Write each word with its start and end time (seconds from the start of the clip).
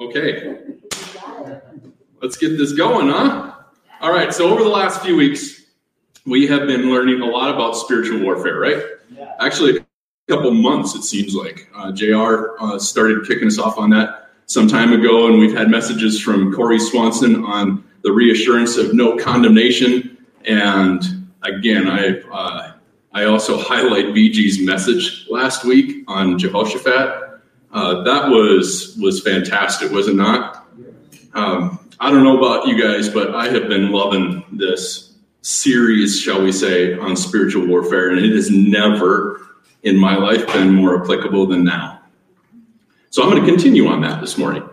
Okay. 0.00 0.58
Let's 2.20 2.36
get 2.36 2.56
this 2.56 2.72
going, 2.72 3.08
huh? 3.08 3.54
All 4.00 4.12
right. 4.12 4.32
So, 4.32 4.48
over 4.50 4.62
the 4.62 4.68
last 4.68 5.02
few 5.02 5.16
weeks, 5.16 5.62
we 6.26 6.46
have 6.46 6.66
been 6.66 6.90
learning 6.90 7.20
a 7.20 7.26
lot 7.26 7.54
about 7.54 7.76
spiritual 7.76 8.20
warfare, 8.20 8.58
right? 8.58 8.82
Yeah. 9.10 9.34
Actually, 9.40 9.78
a 9.78 9.84
couple 10.28 10.52
months, 10.52 10.94
it 10.94 11.02
seems 11.02 11.34
like. 11.34 11.68
Uh, 11.74 11.92
JR 11.92 12.56
uh, 12.60 12.78
started 12.78 13.26
kicking 13.26 13.48
us 13.48 13.58
off 13.58 13.78
on 13.78 13.90
that 13.90 14.30
some 14.46 14.68
time 14.68 14.92
ago, 14.92 15.26
and 15.26 15.38
we've 15.38 15.56
had 15.56 15.70
messages 15.70 16.20
from 16.20 16.52
Corey 16.54 16.78
Swanson 16.78 17.44
on 17.44 17.84
the 18.02 18.12
reassurance 18.12 18.76
of 18.76 18.94
no 18.94 19.16
condemnation. 19.16 20.18
And 20.44 21.30
again, 21.42 21.88
I 21.88 22.20
uh, 22.32 22.72
I 23.14 23.24
also 23.24 23.58
highlight 23.58 24.06
BG's 24.06 24.60
message 24.60 25.26
last 25.28 25.64
week 25.64 26.04
on 26.08 26.38
Jehoshaphat. 26.38 27.21
Uh, 27.72 28.02
that 28.02 28.28
was 28.28 28.96
was 29.00 29.22
fantastic, 29.22 29.90
was 29.90 30.08
it 30.08 30.14
not? 30.14 30.66
Um, 31.34 31.78
I 31.98 32.10
don't 32.10 32.24
know 32.24 32.36
about 32.36 32.66
you 32.66 32.80
guys, 32.80 33.08
but 33.08 33.34
I 33.34 33.48
have 33.48 33.68
been 33.68 33.90
loving 33.90 34.44
this 34.52 35.14
series, 35.42 36.20
shall 36.20 36.42
we 36.42 36.52
say, 36.52 36.98
on 36.98 37.16
spiritual 37.16 37.66
warfare, 37.66 38.10
and 38.10 38.18
it 38.18 38.34
has 38.34 38.50
never 38.50 39.40
in 39.82 39.96
my 39.96 40.16
life 40.16 40.46
been 40.48 40.74
more 40.74 41.02
applicable 41.02 41.46
than 41.46 41.64
now. 41.64 42.00
So 43.10 43.22
I'm 43.22 43.30
going 43.30 43.44
to 43.44 43.48
continue 43.48 43.86
on 43.88 44.00
that 44.02 44.20
this 44.20 44.36
morning. 44.38 44.68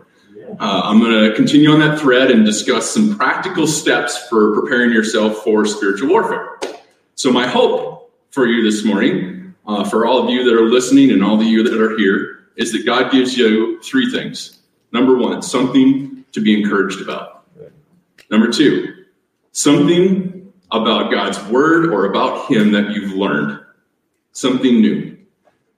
Uh, 0.59 0.81
I'm 0.83 0.99
going 0.99 1.29
to 1.29 1.35
continue 1.35 1.71
on 1.71 1.79
that 1.79 1.99
thread 1.99 2.31
and 2.31 2.45
discuss 2.45 2.89
some 2.89 3.17
practical 3.17 3.67
steps 3.67 4.27
for 4.27 4.59
preparing 4.59 4.91
yourself 4.91 5.43
for 5.43 5.65
spiritual 5.65 6.09
warfare. 6.09 6.59
So, 7.15 7.31
my 7.31 7.47
hope 7.47 8.11
for 8.31 8.47
you 8.47 8.63
this 8.63 8.83
morning, 8.83 9.53
uh, 9.67 9.83
for 9.87 10.05
all 10.05 10.23
of 10.23 10.29
you 10.29 10.43
that 10.43 10.53
are 10.53 10.67
listening 10.69 11.11
and 11.11 11.23
all 11.23 11.39
of 11.39 11.45
you 11.45 11.63
that 11.63 11.79
are 11.79 11.97
here, 11.97 12.38
is 12.59 12.73
that 12.73 12.85
God 12.85 13.09
gives 13.09 13.37
you 13.37 13.81
three 13.81 14.11
things. 14.11 14.59
Number 14.91 15.17
one, 15.17 15.41
something 15.41 16.25
to 16.33 16.41
be 16.41 16.61
encouraged 16.61 17.01
about. 17.01 17.45
Number 18.29 18.51
two, 18.51 19.05
something 19.53 20.51
about 20.69 21.09
God's 21.09 21.41
word 21.45 21.91
or 21.91 22.05
about 22.05 22.51
Him 22.51 22.73
that 22.73 22.91
you've 22.91 23.13
learned, 23.13 23.59
something 24.33 24.81
new. 24.81 25.17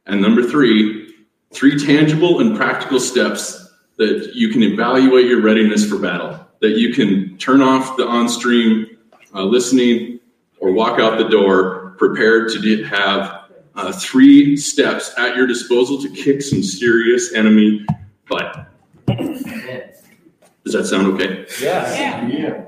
And 0.08 0.22
number 0.22 0.42
three, 0.42 1.14
three 1.52 1.78
tangible 1.78 2.40
and 2.42 2.58
practical 2.58 3.00
steps 3.00 3.70
that 3.98 4.32
you 4.34 4.50
can 4.50 4.64
evaluate 4.64 5.28
your 5.28 5.42
readiness 5.42 5.88
for 5.88 6.00
battle, 6.00 6.46
that 6.62 6.80
you 6.80 6.94
can 6.94 7.38
turn 7.38 7.62
off 7.62 7.96
the 7.96 8.08
on 8.08 8.28
stream 8.28 8.98
uh, 9.36 9.44
listening 9.44 10.20
or 10.60 10.72
walk 10.72 11.00
out 11.00 11.20
the 11.20 11.30
door 11.30 11.94
prepared 12.00 12.52
to 12.54 12.84
have 12.86 13.41
uh, 13.76 13.92
three 13.92 14.58
steps 14.58 15.12
at 15.18 15.36
your 15.36 15.48
disposal 15.48 16.02
to 16.02 16.10
kick 16.10 16.42
some 16.42 16.64
serious 16.64 17.34
enemy 17.34 17.86
butt. 18.30 18.68
Does 19.08 20.74
that 20.74 20.86
sound 20.86 21.08
okay? 21.08 21.46
Yeah. 21.62 22.28
yeah. 22.28 22.64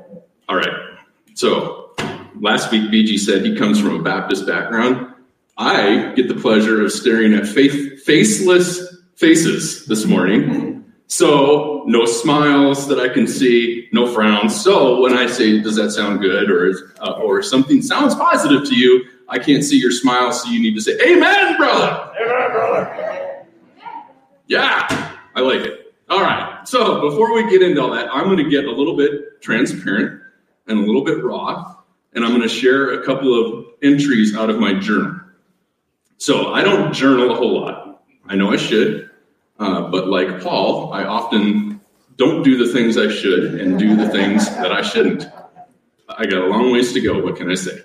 All 0.50 0.56
right. 0.56 0.73
So 1.36 1.92
last 2.40 2.72
week, 2.72 2.90
BG 2.92 3.20
said 3.20 3.45
he 3.45 3.56
comes 3.56 3.80
from 3.80 4.00
a 4.00 4.04
Baptist 4.04 4.48
background. 4.48 5.14
I 5.58 6.14
get 6.16 6.28
the 6.28 6.36
pleasure 6.36 6.84
of 6.84 6.92
staring 6.92 7.34
at 7.34 7.48
faith, 7.48 8.04
faceless 8.04 8.98
faces 9.16 9.86
this 9.86 10.06
morning 10.06 10.83
so 11.14 11.83
no 11.86 12.08
smiles 12.08 12.88
that 12.88 13.00
I 13.00 13.08
can 13.08 13.28
see, 13.28 13.88
no 13.92 14.11
frowns. 14.11 14.59
So 14.59 15.00
when 15.00 15.14
I 15.14 15.28
say, 15.28 15.59
"Does 15.59 15.75
that 15.75 15.92
sound 15.92 16.22
good?" 16.22 16.50
or 16.50 16.92
uh, 17.02 17.11
or 17.22 17.44
something 17.44 17.83
sounds 17.83 18.16
positive 18.16 18.67
to 18.67 18.75
you, 18.75 19.05
I 19.30 19.38
can't 19.38 19.64
see 19.64 19.78
your 19.78 19.92
smile, 19.92 20.31
so 20.31 20.50
you 20.50 20.59
need 20.59 20.73
to 20.73 20.81
say, 20.81 20.97
"Amen, 21.05 21.55
brother." 21.55 22.11
Amen, 22.20 22.52
brother. 22.52 23.45
Yeah, 24.47 25.11
I 25.36 25.42
like 25.42 25.61
it. 25.61 25.94
All 26.09 26.22
right. 26.22 26.67
So 26.67 27.08
before 27.08 27.31
we 27.36 27.48
get 27.48 27.61
into 27.61 27.80
all 27.80 27.92
that, 27.92 28.09
I'm 28.11 28.25
going 28.25 28.38
to 28.38 28.50
get 28.50 28.66
a 28.66 28.72
little 28.72 28.98
bit 28.98 29.39
transparent 29.39 30.20
and 30.66 30.80
a 30.80 30.81
little 30.81 31.03
bit 31.03 31.23
raw, 31.23 31.75
and 32.14 32.25
I'm 32.25 32.31
going 32.31 32.42
to 32.42 32.50
share 32.50 33.00
a 33.00 33.05
couple 33.05 33.39
of 33.39 33.65
entries 33.83 34.36
out 34.36 34.49
of 34.49 34.58
my 34.58 34.73
journal. 34.73 35.20
So 36.17 36.54
I 36.54 36.64
don't 36.64 36.92
journal 36.92 37.30
a 37.30 37.36
whole 37.36 37.61
lot. 37.61 38.04
I 38.27 38.36
know 38.36 38.52
I 38.52 38.58
should. 38.58 39.11
Uh, 39.59 39.89
but 39.89 40.08
like 40.08 40.41
Paul, 40.41 40.93
I 40.93 41.03
often 41.03 41.80
don't 42.17 42.43
do 42.43 42.58
the 42.58 42.71
things 42.71 42.97
I 42.97 43.09
should 43.09 43.59
and 43.59 43.77
do 43.80 43.95
the 43.95 44.09
things 44.09 44.49
that 44.55 44.71
I 44.71 44.81
shouldn't. 44.81 45.25
I 46.09 46.25
got 46.25 46.43
a 46.43 46.47
long 46.47 46.71
ways 46.71 46.93
to 46.93 47.02
go. 47.02 47.21
What 47.21 47.36
can 47.36 47.49
I 47.49 47.55
say? 47.55 47.81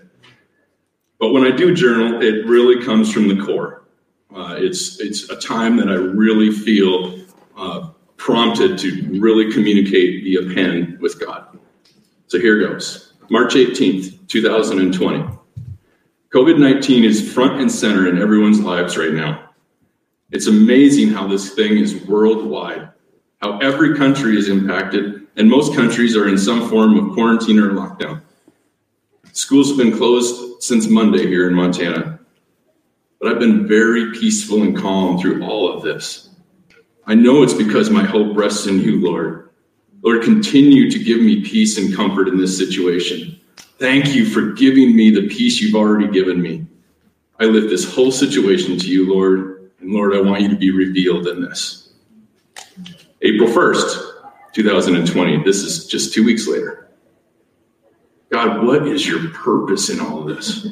But 1.18 1.32
when 1.32 1.44
I 1.44 1.50
do 1.50 1.74
journal, 1.74 2.22
it 2.22 2.46
really 2.46 2.84
comes 2.84 3.12
from 3.12 3.28
the 3.28 3.44
core. 3.44 3.84
Uh, 4.34 4.56
it's 4.58 5.00
it's 5.00 5.28
a 5.30 5.36
time 5.36 5.76
that 5.78 5.88
I 5.88 5.94
really 5.94 6.52
feel 6.52 7.18
uh, 7.56 7.90
prompted 8.16 8.78
to 8.78 9.18
really 9.18 9.50
communicate 9.52 10.22
via 10.22 10.54
pen 10.54 10.98
with 11.00 11.18
God. 11.18 11.58
So 12.26 12.38
here 12.38 12.60
goes. 12.60 13.14
March 13.30 13.54
18th, 13.54 14.28
2020. 14.28 15.38
COVID 16.34 16.58
19 16.58 17.04
is 17.04 17.32
front 17.32 17.60
and 17.60 17.72
center 17.72 18.06
in 18.06 18.20
everyone's 18.20 18.60
lives 18.60 18.96
right 18.98 19.12
now. 19.12 19.47
It's 20.31 20.47
amazing 20.47 21.09
how 21.09 21.27
this 21.27 21.55
thing 21.55 21.78
is 21.78 22.05
worldwide, 22.06 22.91
how 23.41 23.59
every 23.59 23.97
country 23.97 24.37
is 24.37 24.50
impacted, 24.50 25.27
and 25.37 25.49
most 25.49 25.75
countries 25.75 26.15
are 26.16 26.28
in 26.28 26.37
some 26.37 26.69
form 26.69 26.99
of 26.99 27.15
quarantine 27.15 27.59
or 27.59 27.71
lockdown. 27.71 28.21
Schools 29.33 29.69
have 29.69 29.78
been 29.78 29.97
closed 29.97 30.62
since 30.62 30.87
Monday 30.87 31.27
here 31.27 31.49
in 31.49 31.55
Montana, 31.55 32.19
but 33.19 33.33
I've 33.33 33.39
been 33.39 33.66
very 33.66 34.12
peaceful 34.12 34.62
and 34.62 34.77
calm 34.77 35.19
through 35.19 35.43
all 35.43 35.72
of 35.72 35.83
this. 35.83 36.28
I 37.06 37.15
know 37.15 37.43
it's 37.43 37.55
because 37.55 37.89
my 37.89 38.05
hope 38.05 38.37
rests 38.37 38.66
in 38.66 38.81
you, 38.81 39.00
Lord. 39.00 39.49
Lord, 40.03 40.22
continue 40.22 40.91
to 40.91 40.99
give 41.03 41.21
me 41.21 41.43
peace 41.43 41.78
and 41.78 41.95
comfort 41.97 42.28
in 42.28 42.37
this 42.37 42.56
situation. 42.59 43.41
Thank 43.78 44.15
you 44.15 44.27
for 44.27 44.53
giving 44.53 44.95
me 44.95 45.10
the 45.10 45.27
peace 45.28 45.59
you've 45.59 45.75
already 45.75 46.09
given 46.09 46.43
me. 46.43 46.66
I 47.41 47.45
lift 47.45 47.71
this 47.71 47.91
whole 47.91 48.12
situation 48.12 48.78
to 48.78 48.87
you, 48.87 49.10
Lord, 49.10 49.57
and 49.88 49.97
Lord, 49.97 50.15
I 50.15 50.21
want 50.21 50.43
you 50.43 50.50
to 50.50 50.56
be 50.56 50.71
revealed 50.71 51.26
in 51.28 51.41
this. 51.41 51.88
April 53.22 53.49
1st, 53.49 54.53
2020. 54.53 55.44
This 55.44 55.62
is 55.62 55.87
just 55.87 56.12
two 56.12 56.22
weeks 56.22 56.47
later. 56.47 56.91
God, 58.31 58.66
what 58.66 58.87
is 58.87 59.06
your 59.09 59.31
purpose 59.31 59.88
in 59.88 59.98
all 59.98 60.21
of 60.21 60.37
this? 60.37 60.66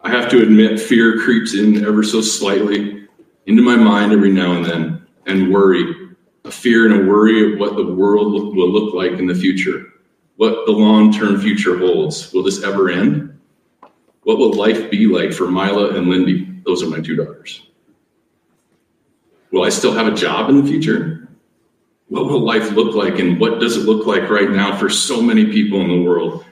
I 0.00 0.10
have 0.10 0.30
to 0.30 0.40
admit, 0.42 0.80
fear 0.80 1.20
creeps 1.20 1.54
in 1.54 1.84
ever 1.84 2.02
so 2.02 2.22
slightly 2.22 3.06
into 3.44 3.62
my 3.62 3.76
mind 3.76 4.12
every 4.12 4.32
now 4.32 4.52
and 4.52 4.64
then, 4.64 5.06
and 5.26 5.52
worry 5.52 5.94
a 6.46 6.50
fear 6.50 6.90
and 6.90 7.02
a 7.02 7.06
worry 7.06 7.52
of 7.52 7.60
what 7.60 7.76
the 7.76 7.94
world 7.94 8.56
will 8.56 8.70
look 8.70 8.94
like 8.94 9.12
in 9.20 9.26
the 9.26 9.34
future, 9.34 9.84
what 10.36 10.64
the 10.64 10.72
long 10.72 11.12
term 11.12 11.38
future 11.38 11.76
holds. 11.76 12.32
Will 12.32 12.42
this 12.42 12.64
ever 12.64 12.88
end? 12.88 13.38
What 14.22 14.38
will 14.38 14.54
life 14.54 14.90
be 14.90 15.06
like 15.06 15.34
for 15.34 15.50
Mila 15.50 15.94
and 15.94 16.08
Lindy? 16.08 16.48
Those 16.64 16.82
are 16.82 16.88
my 16.88 17.00
two 17.00 17.16
daughters. 17.16 17.68
Will 19.52 19.64
I 19.64 19.68
still 19.68 19.92
have 19.92 20.06
a 20.06 20.16
job 20.16 20.48
in 20.48 20.62
the 20.62 20.66
future? 20.66 21.28
What 22.08 22.24
will 22.24 22.40
life 22.40 22.72
look 22.72 22.94
like? 22.94 23.18
And 23.18 23.38
what 23.38 23.60
does 23.60 23.76
it 23.76 23.84
look 23.84 24.06
like 24.06 24.28
right 24.28 24.50
now 24.50 24.76
for 24.76 24.88
so 24.88 25.22
many 25.22 25.46
people 25.46 25.80
in 25.82 25.88
the 25.88 26.02
world? 26.02 26.44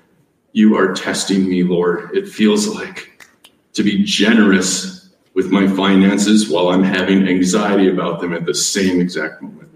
You 0.53 0.77
are 0.77 0.93
testing 0.93 1.49
me, 1.49 1.63
Lord. 1.63 2.15
It 2.17 2.29
feels 2.29 2.69
like 2.69 3.27
to 3.73 3.83
be 3.83 4.05
generous 4.05 5.11
with 5.35 5.51
my 5.51 5.67
finances 5.67 6.51
while 6.51 6.69
I'm 6.69 6.83
having 6.83 7.27
anxiety 7.27 7.89
about 7.89 8.21
them 8.21 8.35
at 8.35 8.45
the 8.45 8.55
same 8.55 9.01
exact 9.01 9.41
moment. 9.41 9.71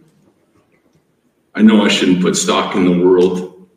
I 1.55 1.63
know 1.63 1.85
I 1.85 1.89
shouldn't 1.89 2.21
put 2.21 2.37
stock 2.37 2.75
in 2.75 2.85
the 2.85 3.07
world. 3.07 3.69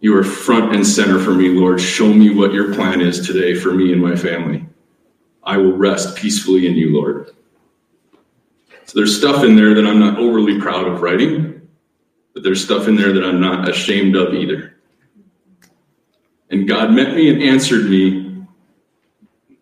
You 0.00 0.16
are 0.16 0.24
front 0.24 0.74
and 0.74 0.86
center 0.86 1.18
for 1.18 1.32
me, 1.32 1.48
Lord. 1.48 1.80
Show 1.80 2.12
me 2.12 2.30
what 2.30 2.52
your 2.52 2.72
plan 2.74 3.00
is 3.00 3.26
today 3.26 3.54
for 3.54 3.74
me 3.74 3.92
and 3.92 4.00
my 4.00 4.14
family. 4.16 4.64
I 5.42 5.56
will 5.56 5.76
rest 5.76 6.16
peacefully 6.16 6.68
in 6.68 6.74
you, 6.74 6.94
Lord. 6.94 7.35
So 8.86 8.92
there's 8.94 9.16
stuff 9.16 9.42
in 9.42 9.56
there 9.56 9.74
that 9.74 9.84
I'm 9.84 9.98
not 9.98 10.18
overly 10.18 10.60
proud 10.60 10.86
of 10.86 11.02
writing, 11.02 11.68
but 12.32 12.44
there's 12.44 12.64
stuff 12.64 12.86
in 12.86 12.94
there 12.94 13.12
that 13.12 13.24
I'm 13.24 13.40
not 13.40 13.68
ashamed 13.68 14.14
of 14.14 14.32
either. 14.32 14.76
And 16.50 16.68
God 16.68 16.92
met 16.92 17.14
me 17.16 17.28
and 17.28 17.42
answered 17.42 17.90
me 17.90 18.44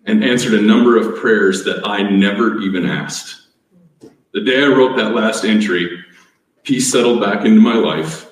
and 0.05 0.23
answered 0.23 0.53
a 0.53 0.61
number 0.61 0.99
of 0.99 1.17
prayers 1.17 1.65
that 1.65 1.87
I 1.87 2.03
never 2.03 2.61
even 2.61 2.85
asked. 2.85 3.49
The 4.33 4.45
day 4.45 4.63
I 4.63 4.67
wrote 4.67 4.97
that 4.99 5.15
last 5.15 5.45
entry, 5.45 6.05
peace 6.63 6.93
settled 6.93 7.23
back 7.23 7.47
into 7.47 7.63
my 7.63 7.77
life, 7.77 8.31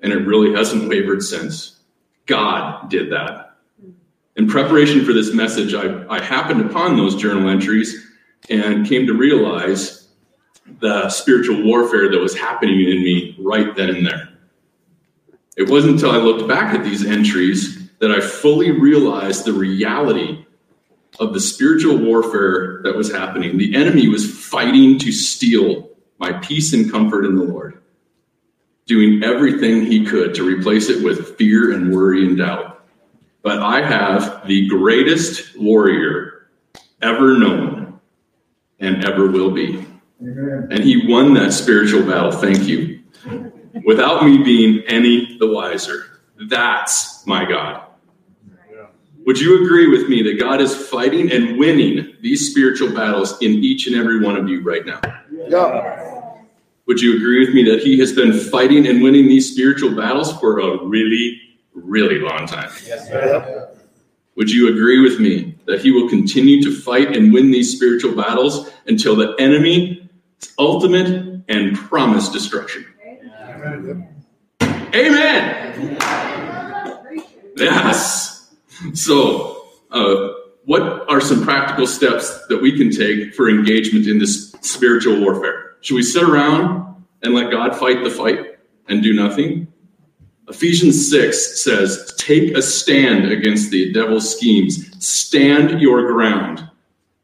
and 0.00 0.12
it 0.12 0.26
really 0.26 0.52
hasn't 0.54 0.90
wavered 0.90 1.22
since. 1.22 1.80
God 2.26 2.90
did 2.90 3.10
that. 3.12 3.56
In 4.36 4.46
preparation 4.46 5.06
for 5.06 5.14
this 5.14 5.32
message, 5.32 5.72
I, 5.72 6.04
I 6.08 6.20
happened 6.22 6.60
upon 6.60 6.96
those 6.96 7.14
journal 7.14 7.48
entries 7.48 8.12
and 8.50 8.86
came 8.86 9.06
to 9.06 9.14
realize 9.14 10.03
the 10.80 11.08
spiritual 11.08 11.62
warfare 11.62 12.10
that 12.10 12.18
was 12.18 12.36
happening 12.36 12.80
in 12.80 13.02
me 13.02 13.36
right 13.38 13.74
then 13.76 13.90
and 13.90 14.06
there. 14.06 14.28
It 15.56 15.68
wasn't 15.68 15.94
until 15.94 16.10
I 16.10 16.16
looked 16.16 16.48
back 16.48 16.74
at 16.74 16.84
these 16.84 17.06
entries 17.06 17.88
that 17.98 18.10
I 18.10 18.20
fully 18.20 18.70
realized 18.70 19.44
the 19.44 19.52
reality 19.52 20.44
of 21.20 21.32
the 21.32 21.40
spiritual 21.40 21.96
warfare 21.96 22.80
that 22.82 22.96
was 22.96 23.12
happening. 23.12 23.56
The 23.56 23.74
enemy 23.76 24.08
was 24.08 24.28
fighting 24.28 24.98
to 24.98 25.12
steal 25.12 25.90
my 26.18 26.32
peace 26.32 26.72
and 26.72 26.90
comfort 26.90 27.24
in 27.24 27.36
the 27.36 27.44
Lord, 27.44 27.80
doing 28.86 29.22
everything 29.22 29.84
he 29.84 30.04
could 30.04 30.34
to 30.34 30.42
replace 30.42 30.88
it 30.88 31.04
with 31.04 31.36
fear 31.36 31.72
and 31.72 31.94
worry 31.94 32.26
and 32.26 32.38
doubt. 32.38 32.84
But 33.42 33.58
I 33.60 33.82
have 33.82 34.46
the 34.46 34.66
greatest 34.68 35.56
warrior 35.56 36.48
ever 37.02 37.38
known 37.38 38.00
and 38.80 39.04
ever 39.04 39.28
will 39.30 39.50
be. 39.50 39.86
And 40.24 40.82
he 40.82 41.06
won 41.06 41.34
that 41.34 41.52
spiritual 41.52 42.02
battle. 42.02 42.32
Thank 42.32 42.64
you. 42.64 43.00
Without 43.84 44.24
me 44.24 44.42
being 44.42 44.82
any 44.86 45.36
the 45.38 45.46
wiser. 45.46 46.20
That's 46.48 47.26
my 47.26 47.44
God. 47.44 47.82
Would 49.26 49.40
you 49.40 49.64
agree 49.64 49.88
with 49.88 50.08
me 50.08 50.22
that 50.22 50.38
God 50.38 50.60
is 50.60 50.74
fighting 50.74 51.32
and 51.32 51.58
winning 51.58 52.14
these 52.20 52.50
spiritual 52.50 52.94
battles 52.94 53.40
in 53.40 53.52
each 53.52 53.86
and 53.86 53.96
every 53.96 54.20
one 54.20 54.36
of 54.36 54.48
you 54.48 54.62
right 54.62 54.84
now? 54.84 55.00
Yeah. 55.48 56.40
Would 56.86 57.00
you 57.00 57.16
agree 57.16 57.40
with 57.40 57.54
me 57.54 57.64
that 57.70 57.80
He 57.80 57.98
has 58.00 58.12
been 58.12 58.38
fighting 58.38 58.86
and 58.86 59.02
winning 59.02 59.26
these 59.26 59.50
spiritual 59.50 59.94
battles 59.94 60.38
for 60.38 60.58
a 60.58 60.84
really, 60.84 61.40
really 61.72 62.18
long 62.18 62.46
time? 62.46 62.70
Yes, 62.86 63.08
sir. 63.08 63.70
Would 64.36 64.50
you 64.50 64.68
agree 64.68 65.00
with 65.00 65.18
me 65.18 65.54
that 65.66 65.80
He 65.80 65.90
will 65.90 66.08
continue 66.08 66.62
to 66.62 66.74
fight 66.74 67.16
and 67.16 67.32
win 67.32 67.50
these 67.50 67.74
spiritual 67.74 68.14
battles 68.14 68.70
until 68.86 69.16
the 69.16 69.34
enemy's 70.44 70.54
ultimate 70.58 71.44
and 71.48 71.76
promised 71.76 72.32
destruction? 72.32 72.86
Amen. 74.94 75.96
Yes. 77.56 78.52
So, 78.94 79.66
uh, 79.90 80.28
what 80.64 81.08
are 81.10 81.20
some 81.20 81.44
practical 81.44 81.86
steps 81.86 82.46
that 82.48 82.60
we 82.60 82.76
can 82.76 82.90
take 82.90 83.34
for 83.34 83.48
engagement 83.48 84.06
in 84.06 84.18
this 84.18 84.52
spiritual 84.60 85.20
warfare? 85.20 85.76
Should 85.80 85.94
we 85.94 86.02
sit 86.02 86.22
around 86.22 87.04
and 87.22 87.34
let 87.34 87.50
God 87.50 87.76
fight 87.76 88.02
the 88.02 88.10
fight 88.10 88.58
and 88.88 89.02
do 89.02 89.12
nothing? 89.12 89.68
Ephesians 90.48 91.10
6 91.10 91.62
says, 91.62 92.14
Take 92.18 92.56
a 92.56 92.62
stand 92.62 93.30
against 93.30 93.70
the 93.70 93.92
devil's 93.92 94.36
schemes, 94.36 95.04
stand 95.04 95.80
your 95.80 96.06
ground. 96.06 96.68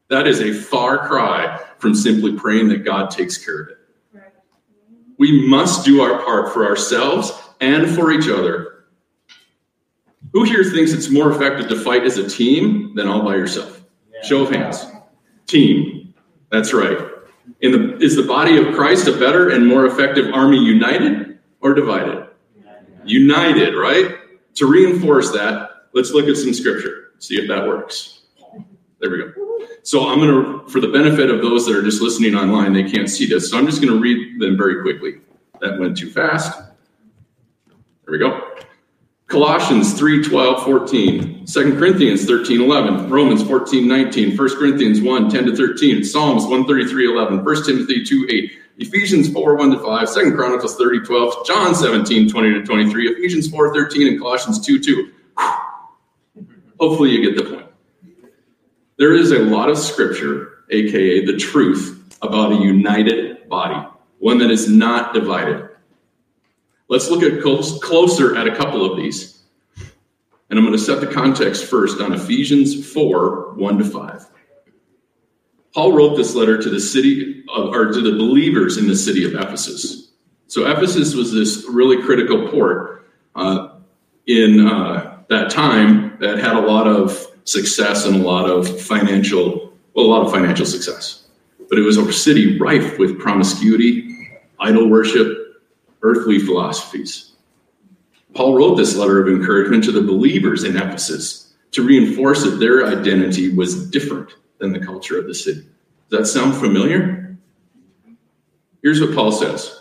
That 0.09 0.27
is 0.27 0.41
a 0.41 0.53
far 0.53 1.07
cry 1.07 1.59
from 1.81 1.95
simply 1.95 2.33
praying 2.33 2.69
that 2.69 2.85
God 2.85 3.09
takes 3.09 3.43
care 3.43 3.61
of 3.61 3.69
it. 3.69 3.77
We 5.17 5.47
must 5.47 5.83
do 5.83 6.01
our 6.01 6.23
part 6.23 6.53
for 6.53 6.65
ourselves 6.65 7.31
and 7.59 7.93
for 7.93 8.11
each 8.11 8.29
other. 8.29 8.85
Who 10.33 10.43
here 10.43 10.63
thinks 10.63 10.93
it's 10.93 11.09
more 11.09 11.31
effective 11.31 11.67
to 11.69 11.79
fight 11.79 12.03
as 12.03 12.17
a 12.17 12.29
team 12.29 12.95
than 12.95 13.07
all 13.07 13.23
by 13.23 13.35
yourself? 13.35 13.81
Show 14.23 14.43
of 14.43 14.51
hands. 14.51 14.85
Team. 15.47 16.13
That's 16.51 16.73
right. 16.73 16.97
In 17.61 17.71
the, 17.71 17.97
is 17.97 18.15
the 18.15 18.23
body 18.23 18.57
of 18.57 18.73
Christ 18.75 19.07
a 19.07 19.13
better 19.13 19.49
and 19.49 19.67
more 19.67 19.85
effective 19.85 20.33
army 20.33 20.57
united 20.57 21.39
or 21.59 21.73
divided? 21.73 22.27
United, 23.03 23.75
right? 23.75 24.15
To 24.55 24.65
reinforce 24.65 25.31
that, 25.31 25.69
let's 25.93 26.11
look 26.11 26.27
at 26.27 26.37
some 26.37 26.53
scripture, 26.53 27.11
see 27.19 27.35
if 27.35 27.47
that 27.47 27.67
works. 27.67 28.21
There 28.99 29.09
we 29.09 29.17
go. 29.17 29.40
So 29.83 30.09
I'm 30.09 30.19
going 30.19 30.29
to, 30.29 30.69
for 30.69 30.79
the 30.79 30.89
benefit 30.89 31.29
of 31.29 31.41
those 31.41 31.65
that 31.65 31.75
are 31.75 31.81
just 31.81 32.01
listening 32.01 32.35
online, 32.35 32.73
they 32.73 32.89
can't 32.89 33.09
see 33.09 33.25
this. 33.25 33.49
So 33.49 33.57
I'm 33.57 33.65
just 33.65 33.81
going 33.81 33.93
to 33.93 33.99
read 33.99 34.39
them 34.39 34.57
very 34.57 34.81
quickly. 34.81 35.21
That 35.59 35.79
went 35.79 35.97
too 35.97 36.09
fast. 36.09 36.57
There 37.67 38.11
we 38.11 38.17
go. 38.19 38.47
Colossians 39.27 39.93
3 39.93 40.23
12, 40.23 40.65
14, 40.65 41.45
2 41.45 41.77
Corinthians 41.77 42.25
13 42.25 42.61
11, 42.61 43.09
Romans 43.09 43.41
14 43.43 43.87
19, 43.87 44.37
1 44.37 44.49
Corinthians 44.57 44.99
1 44.99 45.29
10 45.29 45.45
to 45.45 45.55
13, 45.55 46.03
Psalms 46.03 46.43
133 46.43 47.07
11, 47.07 47.45
1 47.45 47.63
Timothy 47.63 48.03
2 48.03 48.27
8, 48.29 48.51
Ephesians 48.79 49.31
4 49.31 49.55
1 49.55 49.71
to 49.71 49.79
5, 49.79 50.13
2 50.13 50.35
Chronicles 50.35 50.75
30 50.75 51.05
12, 51.05 51.47
John 51.47 51.73
17 51.73 52.29
20 52.29 52.53
to 52.55 52.63
23, 52.65 53.07
Ephesians 53.07 53.49
4 53.49 53.73
13, 53.73 54.07
and 54.09 54.19
Colossians 54.19 54.59
2 54.65 54.79
2. 54.81 55.11
Hopefully, 56.81 57.11
you 57.11 57.23
get 57.23 57.41
the 57.41 57.55
point. 57.55 57.70
There 59.01 59.15
is 59.15 59.31
a 59.31 59.39
lot 59.39 59.67
of 59.67 59.79
scripture, 59.79 60.59
aka 60.69 61.25
the 61.25 61.35
truth, 61.35 62.15
about 62.21 62.51
a 62.51 62.57
united 62.57 63.49
body, 63.49 63.83
one 64.19 64.37
that 64.37 64.51
is 64.51 64.69
not 64.69 65.11
divided. 65.11 65.69
Let's 66.87 67.09
look 67.09 67.23
at 67.23 67.41
close, 67.41 67.79
closer 67.79 68.37
at 68.37 68.45
a 68.45 68.55
couple 68.55 68.85
of 68.85 68.95
these. 68.97 69.41
And 70.51 70.59
I'm 70.59 70.63
going 70.63 70.77
to 70.77 70.83
set 70.83 71.01
the 71.01 71.07
context 71.07 71.65
first 71.65 71.99
on 71.99 72.13
Ephesians 72.13 72.93
4 72.93 73.53
1 73.55 73.77
to 73.79 73.85
5. 73.85 74.27
Paul 75.73 75.93
wrote 75.93 76.15
this 76.15 76.35
letter 76.35 76.61
to 76.61 76.69
the 76.69 76.79
city 76.79 77.43
of, 77.51 77.73
or 77.73 77.91
to 77.91 78.01
the 78.01 78.11
believers 78.11 78.77
in 78.77 78.87
the 78.87 78.95
city 78.95 79.25
of 79.25 79.33
Ephesus. 79.33 80.11
So 80.45 80.71
Ephesus 80.71 81.15
was 81.15 81.33
this 81.33 81.65
really 81.67 82.03
critical 82.03 82.49
port 82.49 83.11
uh, 83.33 83.79
in 84.27 84.67
uh, 84.67 85.23
that 85.27 85.49
time 85.49 86.19
that 86.19 86.37
had 86.37 86.55
a 86.55 86.61
lot 86.61 86.85
of 86.85 87.30
success 87.45 88.05
and 88.05 88.15
a 88.17 88.19
lot 88.19 88.49
of 88.49 88.81
financial, 88.81 89.73
well, 89.93 90.05
a 90.05 90.07
lot 90.07 90.25
of 90.25 90.31
financial 90.31 90.65
success. 90.65 91.27
But 91.69 91.79
it 91.79 91.83
was 91.83 91.97
a 91.97 92.11
city 92.11 92.59
rife 92.59 92.97
with 92.97 93.19
promiscuity, 93.19 94.29
idol 94.59 94.89
worship, 94.89 95.61
earthly 96.01 96.39
philosophies. 96.39 97.31
Paul 98.33 98.55
wrote 98.55 98.75
this 98.75 98.95
letter 98.95 99.21
of 99.21 99.27
encouragement 99.27 99.83
to 99.85 99.91
the 99.91 100.01
believers 100.01 100.63
in 100.63 100.77
Ephesus 100.77 101.53
to 101.71 101.83
reinforce 101.83 102.43
that 102.43 102.59
their 102.59 102.85
identity 102.85 103.53
was 103.53 103.89
different 103.89 104.31
than 104.59 104.71
the 104.71 104.79
culture 104.79 105.17
of 105.19 105.27
the 105.27 105.33
city. 105.33 105.65
Does 106.09 106.19
that 106.19 106.25
sound 106.25 106.55
familiar? 106.55 107.37
Here's 108.81 109.01
what 109.01 109.13
Paul 109.15 109.31
says 109.31 109.80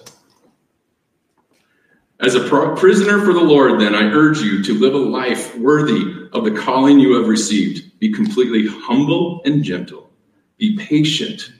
As 2.22 2.34
a 2.34 2.76
prisoner 2.76 3.24
for 3.24 3.32
the 3.32 3.40
Lord, 3.40 3.80
then, 3.80 3.94
I 3.94 4.02
urge 4.12 4.40
you 4.40 4.62
to 4.64 4.74
live 4.78 4.92
a 4.92 4.98
life 4.98 5.56
worthy 5.56 6.28
of 6.34 6.44
the 6.44 6.50
calling 6.50 7.00
you 7.00 7.16
have 7.16 7.28
received. 7.28 7.98
Be 7.98 8.12
completely 8.12 8.66
humble 8.68 9.40
and 9.46 9.64
gentle. 9.64 10.10
Be 10.58 10.76
patient, 10.76 11.50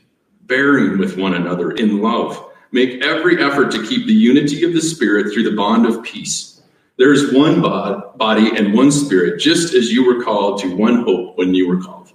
bearing 0.43 0.99
with 0.99 1.17
one 1.17 1.33
another 1.33 1.71
in 1.71 2.03
love. 2.03 2.47
Make 2.73 3.03
every 3.03 3.43
effort 3.43 3.73
to 3.73 3.87
keep 3.87 4.07
the 4.07 4.12
unity 4.12 4.62
of 4.65 4.75
the 4.75 4.83
Spirit 4.83 5.33
through 5.33 5.45
the 5.45 5.57
bond 5.57 5.87
of 5.87 6.03
peace. 6.03 6.61
There 6.99 7.15
is 7.15 7.33
one 7.33 7.62
body 7.62 8.55
and 8.55 8.75
one 8.75 8.93
Spirit, 8.93 9.41
just 9.41 9.73
as 9.73 9.91
you 9.91 10.05
were 10.05 10.23
called 10.23 10.61
to 10.61 10.77
one 10.77 11.05
hope 11.05 11.39
when 11.39 11.55
you 11.55 11.67
were 11.69 11.81
called. 11.81 12.12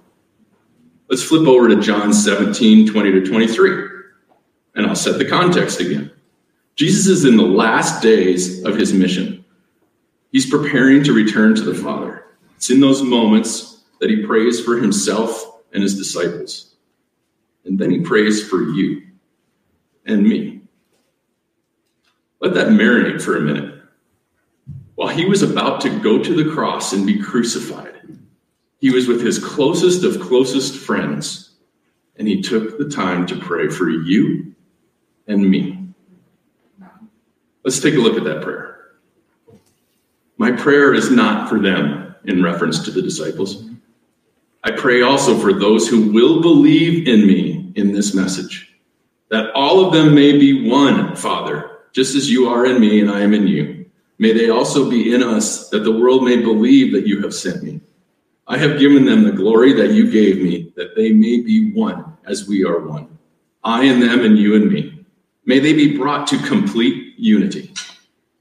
Let's 1.10 1.24
flip 1.24 1.48
over 1.48 1.68
to 1.68 1.80
John 1.80 2.12
17, 2.12 2.88
20 2.88 3.10
to 3.10 3.26
23, 3.26 3.88
and 4.76 4.86
I'll 4.86 4.94
set 4.94 5.18
the 5.18 5.28
context 5.28 5.80
again. 5.80 6.12
Jesus 6.76 7.06
is 7.06 7.24
in 7.24 7.36
the 7.36 7.42
last 7.42 8.02
days 8.02 8.62
of 8.64 8.76
his 8.76 8.92
mission. 8.92 9.44
He's 10.30 10.48
preparing 10.48 11.02
to 11.04 11.14
return 11.14 11.54
to 11.54 11.62
the 11.62 11.74
Father. 11.74 12.26
It's 12.56 12.70
in 12.70 12.80
those 12.80 13.02
moments 13.02 13.84
that 14.00 14.10
he 14.10 14.26
prays 14.26 14.60
for 14.60 14.76
himself 14.76 15.60
and 15.72 15.82
his 15.82 15.96
disciples. 15.96 16.74
And 17.64 17.78
then 17.78 17.90
he 17.90 18.00
prays 18.00 18.46
for 18.46 18.62
you 18.62 19.02
and 20.04 20.22
me. 20.22 20.60
Let 22.40 22.54
that 22.54 22.68
marinate 22.68 23.22
for 23.22 23.36
a 23.36 23.40
minute. 23.40 23.82
While 24.94 25.08
he 25.08 25.24
was 25.24 25.42
about 25.42 25.80
to 25.82 26.00
go 26.00 26.22
to 26.22 26.34
the 26.34 26.50
cross 26.50 26.92
and 26.92 27.06
be 27.06 27.18
crucified, 27.18 27.94
he 28.78 28.90
was 28.90 29.08
with 29.08 29.22
his 29.22 29.38
closest 29.38 30.04
of 30.04 30.20
closest 30.20 30.76
friends, 30.76 31.54
and 32.16 32.28
he 32.28 32.42
took 32.42 32.78
the 32.78 32.88
time 32.88 33.26
to 33.26 33.38
pray 33.38 33.68
for 33.68 33.88
you 33.88 34.54
and 35.26 35.48
me. 35.48 35.75
Let's 37.66 37.80
take 37.80 37.94
a 37.94 37.98
look 37.98 38.16
at 38.16 38.22
that 38.22 38.42
prayer. 38.42 38.92
My 40.38 40.52
prayer 40.52 40.94
is 40.94 41.10
not 41.10 41.48
for 41.48 41.58
them 41.58 42.14
in 42.24 42.40
reference 42.40 42.78
to 42.84 42.92
the 42.92 43.02
disciples. 43.02 43.68
I 44.62 44.70
pray 44.70 45.02
also 45.02 45.36
for 45.36 45.52
those 45.52 45.88
who 45.88 46.12
will 46.12 46.40
believe 46.40 47.08
in 47.08 47.26
me 47.26 47.72
in 47.74 47.92
this 47.92 48.14
message 48.14 48.72
that 49.30 49.50
all 49.56 49.84
of 49.84 49.92
them 49.92 50.14
may 50.14 50.38
be 50.38 50.70
one, 50.70 51.16
Father, 51.16 51.78
just 51.92 52.14
as 52.14 52.30
you 52.30 52.48
are 52.48 52.66
in 52.66 52.80
me 52.80 53.00
and 53.00 53.10
I 53.10 53.22
am 53.22 53.34
in 53.34 53.48
you. 53.48 53.84
May 54.20 54.32
they 54.32 54.48
also 54.48 54.88
be 54.88 55.12
in 55.12 55.20
us, 55.20 55.68
that 55.70 55.80
the 55.80 55.90
world 55.90 56.22
may 56.22 56.36
believe 56.36 56.92
that 56.92 57.08
you 57.08 57.20
have 57.22 57.34
sent 57.34 57.64
me. 57.64 57.80
I 58.46 58.58
have 58.58 58.78
given 58.78 59.04
them 59.04 59.24
the 59.24 59.32
glory 59.32 59.72
that 59.72 59.90
you 59.90 60.08
gave 60.08 60.40
me, 60.40 60.72
that 60.76 60.94
they 60.94 61.10
may 61.10 61.40
be 61.40 61.72
one 61.72 62.16
as 62.26 62.46
we 62.46 62.64
are 62.64 62.78
one. 62.78 63.18
I 63.64 63.86
and 63.86 64.00
them 64.00 64.20
and 64.20 64.38
you 64.38 64.54
and 64.54 64.70
me. 64.70 65.04
May 65.44 65.58
they 65.58 65.72
be 65.72 65.96
brought 65.96 66.28
to 66.28 66.38
complete 66.38 67.05
unity, 67.16 67.72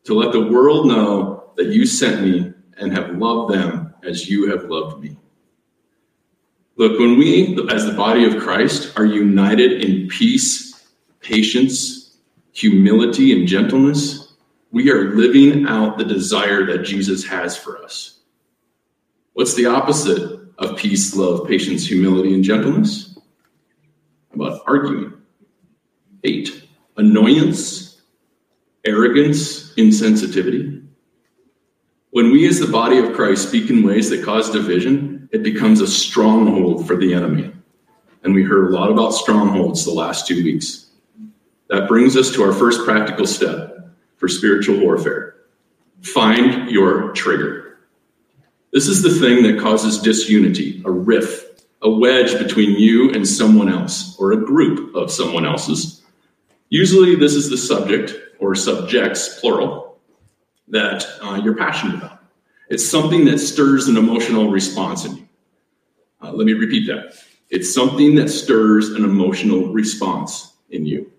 to 0.03 0.13
let 0.13 0.31
the 0.31 0.47
world 0.47 0.87
know 0.87 1.51
that 1.57 1.67
you 1.67 1.85
sent 1.85 2.21
me 2.21 2.53
and 2.77 2.91
have 2.91 3.17
loved 3.17 3.53
them 3.53 3.93
as 4.03 4.29
you 4.29 4.49
have 4.51 4.65
loved 4.65 5.03
me. 5.03 5.17
Look, 6.77 6.99
when 6.99 7.17
we, 7.17 7.57
as 7.69 7.85
the 7.85 7.93
body 7.93 8.25
of 8.25 8.41
Christ, 8.41 8.97
are 8.97 9.05
united 9.05 9.81
in 9.83 10.07
peace 10.07 10.65
patience, 11.21 12.17
humility, 12.53 13.37
and 13.37 13.47
gentleness, 13.47 14.33
we 14.71 14.91
are 14.91 15.15
living 15.15 15.65
out 15.67 15.97
the 15.97 16.03
desire 16.03 16.65
that 16.67 16.83
Jesus 16.83 17.25
has 17.25 17.57
for 17.57 17.81
us. 17.81 18.19
What's 19.33 19.55
the 19.55 19.65
opposite 19.65 20.39
of 20.59 20.77
peace, 20.77 21.15
love, 21.15 21.47
patience, 21.47 21.87
humility, 21.87 22.33
and 22.33 22.43
gentleness? 22.43 23.17
About 24.33 24.61
arguing, 24.67 25.13
hate, 26.23 26.67
annoyance, 26.97 27.94
arrogance, 28.85 29.73
insensitivity. 29.75 30.85
When 32.11 32.31
we 32.31 32.47
as 32.47 32.59
the 32.59 32.67
body 32.67 32.97
of 32.97 33.13
Christ 33.13 33.47
speak 33.47 33.69
in 33.69 33.83
ways 33.85 34.09
that 34.09 34.23
cause 34.23 34.49
division, 34.49 35.27
it 35.31 35.43
becomes 35.43 35.81
a 35.81 35.87
stronghold 35.87 36.87
for 36.87 36.95
the 36.95 37.13
enemy. 37.13 37.51
And 38.23 38.33
we 38.33 38.43
heard 38.43 38.71
a 38.71 38.75
lot 38.75 38.91
about 38.91 39.13
strongholds 39.13 39.83
the 39.83 39.91
last 39.91 40.27
two 40.27 40.43
weeks. 40.43 40.87
That 41.69 41.87
brings 41.87 42.15
us 42.15 42.31
to 42.33 42.43
our 42.43 42.53
first 42.53 42.85
practical 42.85 43.27
step 43.27 43.89
for 44.17 44.27
spiritual 44.27 44.79
warfare 44.79 45.35
find 46.01 46.69
your 46.69 47.11
trigger. 47.13 47.79
This 48.71 48.87
is 48.87 49.01
the 49.01 49.19
thing 49.19 49.43
that 49.43 49.59
causes 49.59 49.97
disunity, 49.99 50.81
a 50.85 50.91
rift, 50.91 51.65
a 51.81 51.89
wedge 51.89 52.37
between 52.37 52.79
you 52.79 53.11
and 53.11 53.27
someone 53.27 53.69
else, 53.69 54.15
or 54.19 54.31
a 54.31 54.45
group 54.45 54.93
of 54.95 55.11
someone 55.11 55.45
else's. 55.45 56.03
Usually, 56.69 57.15
this 57.15 57.35
is 57.35 57.49
the 57.49 57.57
subject 57.57 58.13
or 58.39 58.55
subjects, 58.55 59.39
plural, 59.39 59.99
that 60.67 61.05
uh, 61.21 61.39
you're 61.43 61.55
passionate 61.55 61.95
about. 61.95 62.23
It's 62.69 62.87
something 62.87 63.25
that 63.25 63.39
stirs 63.39 63.87
an 63.87 63.97
emotional 63.97 64.49
response 64.49 65.05
in 65.05 65.17
you. 65.17 65.27
Uh, 66.21 66.31
let 66.31 66.45
me 66.45 66.53
repeat 66.53 66.87
that. 66.87 67.13
It's 67.49 67.73
something 67.73 68.15
that 68.15 68.29
stirs 68.29 68.89
an 68.89 69.03
emotional 69.03 69.71
response 69.71 70.53
in 70.71 70.85
you. 70.85 71.11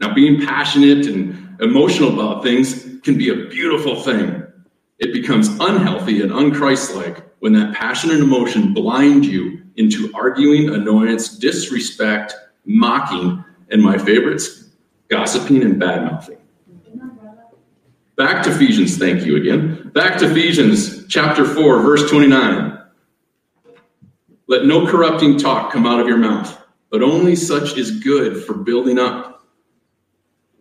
Now, 0.00 0.14
being 0.14 0.46
passionate 0.46 1.06
and 1.06 1.60
emotional 1.60 2.12
about 2.18 2.42
things 2.42 2.86
can 3.02 3.18
be 3.18 3.28
a 3.28 3.48
beautiful 3.48 4.00
thing. 4.00 4.44
It 4.98 5.12
becomes 5.12 5.48
unhealthy 5.60 6.22
and 6.22 6.30
unchristlike 6.30 7.22
when 7.40 7.52
that 7.52 7.74
passion 7.74 8.10
and 8.10 8.22
emotion 8.22 8.72
blind 8.72 9.24
you 9.26 9.62
into 9.76 10.10
arguing, 10.14 10.70
annoyance, 10.70 11.36
disrespect, 11.36 12.34
mocking, 12.64 13.44
and 13.70 13.82
my 13.82 13.98
favorites, 13.98 14.70
gossiping 15.08 15.62
and 15.62 15.78
bad 15.78 16.04
mouthing. 16.04 16.38
Back 18.16 18.42
to 18.44 18.50
Ephesians, 18.50 18.98
thank 18.98 19.24
you 19.24 19.36
again. 19.36 19.90
Back 19.94 20.18
to 20.18 20.30
Ephesians 20.30 21.06
chapter 21.06 21.44
4, 21.44 21.80
verse 21.82 22.10
29. 22.10 22.82
Let 24.48 24.64
no 24.64 24.86
corrupting 24.86 25.38
talk 25.38 25.72
come 25.72 25.86
out 25.86 26.00
of 26.00 26.08
your 26.08 26.16
mouth, 26.16 26.58
but 26.90 27.02
only 27.02 27.36
such 27.36 27.76
is 27.76 28.02
good 28.02 28.44
for 28.44 28.54
building 28.54 28.98
up 28.98 29.28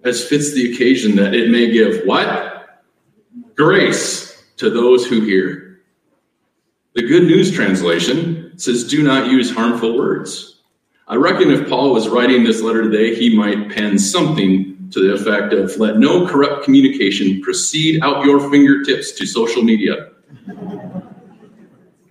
as 0.04 0.24
fits 0.24 0.54
the 0.54 0.74
occasion, 0.74 1.16
that 1.18 1.34
it 1.34 1.50
may 1.50 1.72
give 1.72 2.06
what? 2.06 2.84
Grace 3.56 4.44
to 4.58 4.70
those 4.70 5.06
who 5.06 5.22
hear. 5.22 5.82
The 6.94 7.04
Good 7.04 7.24
News 7.24 7.52
Translation 7.52 8.58
says, 8.58 8.88
Do 8.88 9.04
not 9.04 9.30
use 9.30 9.54
harmful 9.54 9.98
words. 9.98 10.57
I 11.10 11.16
reckon 11.16 11.52
if 11.52 11.70
Paul 11.70 11.94
was 11.94 12.10
writing 12.10 12.44
this 12.44 12.62
letter 12.62 12.84
today, 12.84 13.16
he 13.16 13.36
might 13.36 13.70
pen 13.70 13.98
something 13.98 14.90
to 14.92 15.00
the 15.00 15.14
effect 15.14 15.54
of, 15.54 15.78
Let 15.78 16.00
no 16.00 16.28
corrupt 16.28 16.66
communication 16.66 17.42
proceed 17.42 18.04
out 18.04 18.26
your 18.26 18.52
fingertips 18.52 19.14
to 19.14 19.26
social 19.26 19.64
media. 19.64 20.10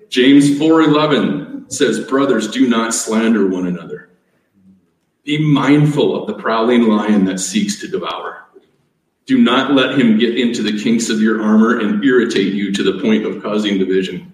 James 0.08 0.58
4:11 0.58 1.64
says, 1.68 2.00
"Brothers, 2.00 2.48
do 2.48 2.66
not 2.66 2.94
slander 2.94 3.46
one 3.46 3.66
another." 3.66 4.08
Be 5.24 5.38
mindful 5.38 6.16
of 6.18 6.26
the 6.26 6.40
prowling 6.40 6.84
lion 6.84 7.24
that 7.26 7.40
seeks 7.40 7.80
to 7.80 7.88
devour. 7.88 8.44
Do 9.26 9.38
not 9.38 9.74
let 9.74 9.98
him 9.98 10.18
get 10.18 10.38
into 10.38 10.62
the 10.62 10.78
kinks 10.78 11.10
of 11.10 11.20
your 11.20 11.42
armor 11.42 11.80
and 11.80 12.02
irritate 12.04 12.54
you 12.54 12.72
to 12.72 12.82
the 12.82 13.00
point 13.00 13.26
of 13.26 13.42
causing 13.42 13.76
division. 13.76 14.32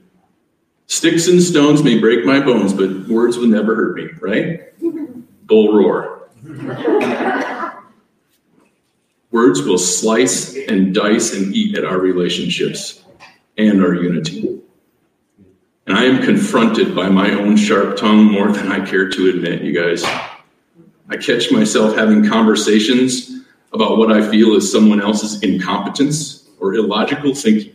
Sticks 0.92 1.26
and 1.26 1.42
stones 1.42 1.82
may 1.82 1.98
break 1.98 2.26
my 2.26 2.38
bones, 2.38 2.74
but 2.74 3.08
words 3.08 3.38
will 3.38 3.46
never 3.46 3.74
hurt 3.74 3.96
me, 3.96 4.10
right? 4.20 4.78
Bull 5.46 5.74
roar. 5.74 6.28
words 9.30 9.62
will 9.62 9.78
slice 9.78 10.54
and 10.68 10.94
dice 10.94 11.32
and 11.32 11.56
eat 11.56 11.78
at 11.78 11.86
our 11.86 11.98
relationships 11.98 13.02
and 13.56 13.82
our 13.82 13.94
unity. 13.94 14.60
And 15.86 15.96
I 15.96 16.04
am 16.04 16.22
confronted 16.22 16.94
by 16.94 17.08
my 17.08 17.30
own 17.30 17.56
sharp 17.56 17.96
tongue 17.96 18.30
more 18.30 18.52
than 18.52 18.70
I 18.70 18.84
care 18.84 19.08
to 19.08 19.30
admit, 19.30 19.62
you 19.62 19.72
guys. 19.72 20.04
I 21.08 21.16
catch 21.16 21.50
myself 21.50 21.96
having 21.96 22.28
conversations 22.28 23.30
about 23.72 23.96
what 23.96 24.12
I 24.12 24.30
feel 24.30 24.56
is 24.56 24.70
someone 24.70 25.00
else's 25.00 25.42
incompetence 25.42 26.50
or 26.60 26.74
illogical 26.74 27.34
thinking. 27.34 27.74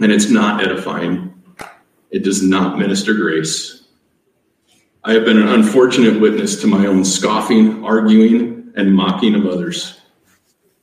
And 0.00 0.12
it's 0.12 0.30
not 0.30 0.62
edifying, 0.62 1.34
it 2.10 2.22
does 2.22 2.42
not 2.42 2.78
minister 2.78 3.14
grace. 3.14 3.82
I 5.04 5.12
have 5.12 5.24
been 5.24 5.38
an 5.38 5.48
unfortunate 5.48 6.20
witness 6.20 6.60
to 6.60 6.66
my 6.66 6.86
own 6.86 7.04
scoffing, 7.04 7.84
arguing, 7.84 8.72
and 8.76 8.94
mocking 8.94 9.34
of 9.34 9.46
others. 9.46 10.00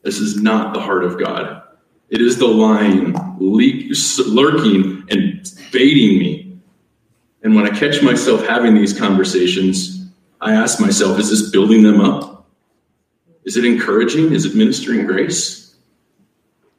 This 0.03 0.19
is 0.19 0.41
not 0.41 0.73
the 0.73 0.81
heart 0.81 1.03
of 1.03 1.19
God. 1.19 1.63
It 2.09 2.21
is 2.21 2.37
the 2.37 2.47
lion 2.47 3.15
lurking 3.39 5.05
and 5.09 5.51
baiting 5.71 6.19
me. 6.19 6.57
And 7.43 7.55
when 7.55 7.65
I 7.65 7.77
catch 7.77 8.01
myself 8.01 8.45
having 8.45 8.75
these 8.75 8.97
conversations, 8.97 10.07
I 10.41 10.53
ask 10.53 10.79
myself, 10.79 11.19
is 11.19 11.29
this 11.29 11.49
building 11.51 11.83
them 11.83 12.01
up? 12.01 12.47
Is 13.45 13.57
it 13.57 13.65
encouraging? 13.65 14.33
Is 14.33 14.45
it 14.45 14.55
ministering 14.55 15.05
grace? 15.05 15.64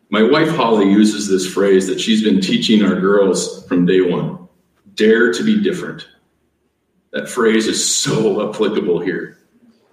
My 0.08 0.22
wife 0.22 0.48
Holly 0.48 0.88
uses 0.90 1.28
this 1.28 1.52
phrase 1.52 1.86
that 1.88 2.00
she's 2.00 2.22
been 2.22 2.40
teaching 2.40 2.84
our 2.84 3.00
girls 3.00 3.66
from 3.66 3.86
day 3.86 4.00
one 4.00 4.48
dare 4.94 5.32
to 5.32 5.44
be 5.44 5.62
different. 5.62 6.08
That 7.12 7.28
phrase 7.28 7.66
is 7.66 7.94
so 7.94 8.48
applicable 8.48 9.00
here. 9.00 9.38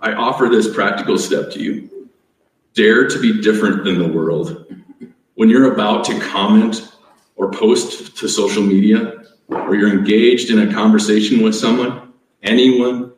I 0.02 0.14
offer 0.14 0.48
this 0.50 0.74
practical 0.74 1.18
step 1.18 1.52
to 1.52 1.60
you 1.62 2.10
dare 2.74 3.08
to 3.08 3.20
be 3.20 3.42
different 3.42 3.84
than 3.84 4.00
the 4.00 4.08
world. 4.08 4.66
When 5.36 5.50
you're 5.50 5.74
about 5.74 6.06
to 6.06 6.20
comment 6.20 6.92
or 7.36 7.52
post 7.52 8.18
to 8.18 8.28
social 8.28 8.64
media, 8.64 9.24
or 9.50 9.76
you're 9.76 9.90
engaged 9.90 10.50
in 10.50 10.68
a 10.68 10.74
conversation 10.74 11.44
with 11.44 11.56
someone, 11.56 12.14
anyone, 12.42 13.14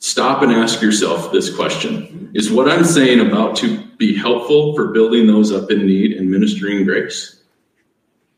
Stop 0.00 0.42
and 0.42 0.52
ask 0.52 0.80
yourself 0.80 1.32
this 1.32 1.54
question 1.54 2.30
Is 2.34 2.52
what 2.52 2.70
I'm 2.70 2.84
saying 2.84 3.20
about 3.20 3.56
to 3.56 3.82
be 3.96 4.14
helpful 4.14 4.74
for 4.74 4.88
building 4.88 5.26
those 5.26 5.52
up 5.52 5.70
in 5.70 5.86
need 5.86 6.12
and 6.12 6.30
ministering 6.30 6.84
grace? 6.84 7.42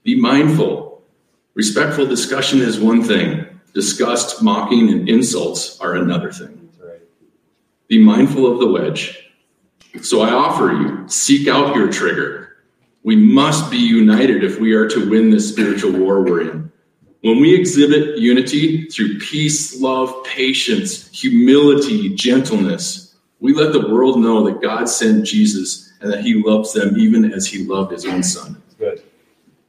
Be 0.02 0.14
mindful. 0.18 1.02
Respectful 1.54 2.06
discussion 2.06 2.60
is 2.60 2.80
one 2.80 3.02
thing, 3.02 3.60
disgust, 3.74 4.42
mocking, 4.42 4.90
and 4.90 5.08
insults 5.08 5.78
are 5.80 5.96
another 5.96 6.32
thing. 6.32 6.56
Be 7.88 7.98
mindful 7.98 8.50
of 8.50 8.60
the 8.60 8.68
wedge. 8.68 9.30
So 10.00 10.22
I 10.22 10.30
offer 10.30 10.72
you 10.72 11.08
seek 11.08 11.48
out 11.48 11.74
your 11.74 11.90
trigger. 11.90 12.56
We 13.02 13.16
must 13.16 13.70
be 13.70 13.78
united 13.78 14.44
if 14.44 14.60
we 14.60 14.74
are 14.74 14.88
to 14.88 15.10
win 15.10 15.30
this 15.30 15.48
spiritual 15.48 15.92
war 15.92 16.22
we're 16.22 16.42
in. 16.42 16.72
When 17.22 17.40
we 17.40 17.54
exhibit 17.54 18.18
unity 18.18 18.86
through 18.86 19.18
peace, 19.18 19.78
love, 19.80 20.24
patience, 20.24 21.08
humility, 21.10 22.14
gentleness, 22.14 23.14
we 23.40 23.52
let 23.52 23.72
the 23.72 23.88
world 23.88 24.18
know 24.18 24.44
that 24.44 24.62
God 24.62 24.88
sent 24.88 25.26
Jesus 25.26 25.92
and 26.00 26.10
that 26.10 26.22
he 26.22 26.34
loves 26.34 26.72
them 26.72 26.98
even 26.98 27.32
as 27.32 27.46
he 27.46 27.64
loved 27.64 27.92
his 27.92 28.06
own 28.06 28.22
son. 28.22 28.62
Good. 28.78 29.02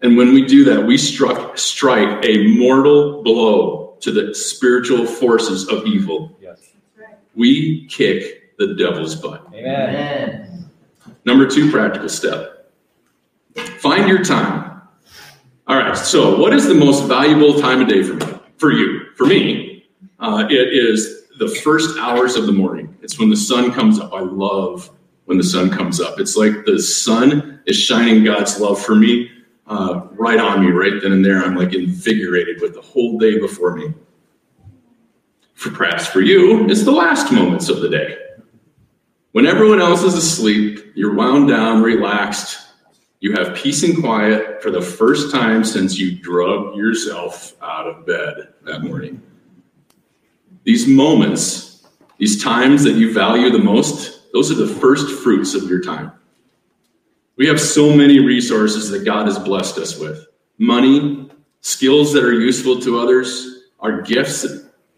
And 0.01 0.15
when 0.17 0.33
we 0.33 0.45
do 0.45 0.63
that, 0.65 0.85
we 0.85 0.97
struck, 0.97 1.57
strike 1.57 2.23
a 2.25 2.47
mortal 2.47 3.21
blow 3.21 3.97
to 3.99 4.11
the 4.11 4.33
spiritual 4.33 5.05
forces 5.05 5.67
of 5.67 5.85
evil. 5.85 6.35
Yes. 6.41 6.71
We 7.35 7.85
kick 7.87 8.57
the 8.57 8.75
devil's 8.75 9.15
butt. 9.15 9.47
Amen. 9.53 10.69
Number 11.25 11.47
two 11.47 11.69
practical 11.69 12.09
step 12.09 12.57
find 13.55 14.07
your 14.07 14.23
time 14.23 14.70
all 15.71 15.77
right. 15.77 15.95
So, 15.95 16.37
what 16.37 16.53
is 16.53 16.67
the 16.67 16.73
most 16.73 17.05
valuable 17.05 17.61
time 17.61 17.81
of 17.81 17.87
day 17.87 18.03
for 18.03 18.15
me? 18.15 18.25
For 18.57 18.73
you? 18.73 19.05
For 19.15 19.25
me, 19.25 19.85
uh, 20.19 20.45
it 20.49 20.73
is 20.73 21.29
the 21.39 21.47
first 21.47 21.97
hours 21.97 22.35
of 22.35 22.45
the 22.45 22.51
morning. 22.51 22.93
It's 23.01 23.17
when 23.17 23.29
the 23.29 23.37
sun 23.37 23.71
comes 23.71 23.97
up. 23.97 24.11
I 24.11 24.19
love 24.19 24.89
when 25.25 25.37
the 25.37 25.45
sun 25.45 25.69
comes 25.69 26.01
up. 26.01 26.19
It's 26.19 26.35
like 26.35 26.65
the 26.65 26.77
sun 26.77 27.61
is 27.67 27.77
shining 27.77 28.25
God's 28.25 28.59
love 28.59 28.83
for 28.83 28.95
me 28.95 29.31
uh, 29.67 30.07
right 30.11 30.41
on 30.41 30.65
me, 30.65 30.71
right 30.71 31.01
then 31.01 31.13
and 31.13 31.23
there. 31.23 31.41
I'm 31.41 31.55
like 31.55 31.73
invigorated 31.73 32.59
with 32.59 32.73
the 32.73 32.81
whole 32.81 33.17
day 33.17 33.39
before 33.39 33.73
me. 33.73 33.93
For 35.53 35.69
perhaps 35.69 36.05
for 36.05 36.19
you, 36.19 36.69
it's 36.69 36.83
the 36.83 36.91
last 36.91 37.31
moments 37.31 37.69
of 37.69 37.79
the 37.79 37.87
day. 37.87 38.17
When 39.31 39.45
everyone 39.45 39.79
else 39.79 40.03
is 40.03 40.15
asleep, 40.15 40.91
you're 40.95 41.13
wound 41.13 41.47
down, 41.47 41.81
relaxed, 41.81 42.70
you 43.21 43.33
have 43.33 43.55
peace 43.55 43.83
and 43.83 43.95
quiet 44.03 44.63
for 44.63 44.71
the 44.71 44.81
first 44.81 45.31
time 45.31 45.63
since 45.63 45.97
you 45.97 46.11
drug 46.11 46.75
yourself 46.75 47.53
out 47.61 47.85
of 47.87 48.05
bed 48.05 48.49
that 48.63 48.81
morning. 48.81 49.21
These 50.63 50.87
moments, 50.87 51.87
these 52.17 52.43
times 52.43 52.83
that 52.83 52.93
you 52.93 53.13
value 53.13 53.51
the 53.51 53.59
most, 53.59 54.33
those 54.33 54.51
are 54.51 54.55
the 54.55 54.67
first 54.67 55.21
fruits 55.21 55.53
of 55.53 55.69
your 55.69 55.81
time. 55.81 56.11
We 57.35 57.47
have 57.47 57.61
so 57.61 57.95
many 57.95 58.19
resources 58.19 58.89
that 58.89 59.05
God 59.05 59.27
has 59.27 59.37
blessed 59.37 59.77
us 59.77 59.99
with 59.99 60.25
money, 60.57 61.29
skills 61.61 62.13
that 62.13 62.23
are 62.23 62.33
useful 62.33 62.79
to 62.81 62.99
others, 62.99 63.65
our 63.79 64.01
gifts, 64.01 64.45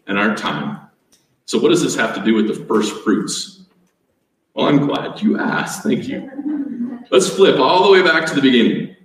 and 0.06 0.18
our 0.18 0.34
time. 0.34 0.80
So, 1.44 1.58
what 1.58 1.68
does 1.68 1.82
this 1.82 1.94
have 1.96 2.14
to 2.14 2.24
do 2.24 2.34
with 2.34 2.48
the 2.48 2.64
first 2.64 3.02
fruits? 3.02 3.64
Well, 4.54 4.66
I'm 4.66 4.86
glad 4.86 5.20
you 5.20 5.38
asked. 5.38 5.82
Thank 5.82 6.08
you. 6.08 6.53
Let's 7.10 7.28
flip 7.28 7.58
all 7.58 7.84
the 7.84 7.90
way 7.90 8.02
back 8.02 8.26
to 8.26 8.34
the 8.34 8.40
beginning. 8.40 8.96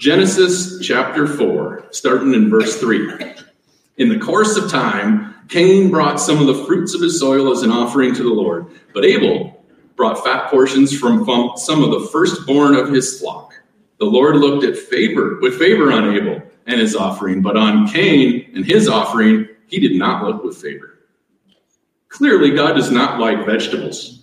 Genesis 0.00 0.78
chapter 0.84 1.26
4, 1.26 1.88
starting 1.90 2.34
in 2.34 2.48
verse 2.48 2.80
3. 2.80 3.34
In 3.98 4.08
the 4.08 4.18
course 4.18 4.56
of 4.56 4.70
time, 4.70 5.34
Cain 5.48 5.90
brought 5.90 6.20
some 6.20 6.38
of 6.38 6.46
the 6.46 6.64
fruits 6.64 6.94
of 6.94 7.00
his 7.00 7.18
soil 7.18 7.52
as 7.52 7.62
an 7.62 7.70
offering 7.70 8.14
to 8.14 8.22
the 8.22 8.28
Lord, 8.28 8.66
but 8.94 9.04
Abel 9.04 9.64
brought 9.96 10.22
fat 10.24 10.50
portions 10.50 10.96
from 10.96 11.24
some 11.56 11.82
of 11.82 11.90
the 11.90 12.08
firstborn 12.12 12.74
of 12.74 12.90
his 12.90 13.18
flock. 13.18 13.54
The 13.98 14.06
Lord 14.06 14.36
looked 14.36 14.64
at 14.64 14.76
favor 14.76 15.38
with 15.40 15.58
favor 15.58 15.92
on 15.92 16.14
Abel 16.14 16.40
and 16.66 16.80
his 16.80 16.94
offering, 16.94 17.42
but 17.42 17.56
on 17.56 17.88
Cain 17.88 18.50
and 18.54 18.64
his 18.64 18.88
offering, 18.88 19.48
he 19.66 19.80
did 19.80 19.96
not 19.96 20.24
look 20.24 20.44
with 20.44 20.56
favor. 20.56 21.00
Clearly, 22.08 22.50
God 22.50 22.74
does 22.74 22.90
not 22.90 23.18
like 23.18 23.44
vegetables. 23.44 24.17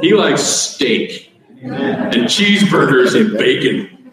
He 0.00 0.14
likes 0.14 0.42
steak 0.42 1.32
and 1.62 2.24
cheeseburgers 2.24 3.18
and 3.18 3.36
bacon. 3.36 4.12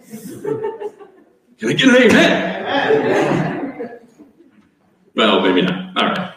Can 1.58 1.70
I 1.70 1.74
get 1.74 1.88
an 1.88 1.96
amen? 1.96 4.00
Well, 5.16 5.42
maybe 5.42 5.62
not. 5.62 5.98
All 5.98 6.10
right. 6.10 6.32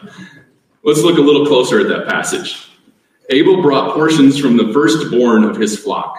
Let's 0.83 1.01
look 1.01 1.17
a 1.17 1.21
little 1.21 1.45
closer 1.45 1.79
at 1.79 1.87
that 1.89 2.07
passage. 2.07 2.69
Abel 3.29 3.61
brought 3.61 3.93
portions 3.93 4.39
from 4.39 4.57
the 4.57 4.71
firstborn 4.73 5.43
of 5.43 5.57
his 5.57 5.77
flock. 5.77 6.17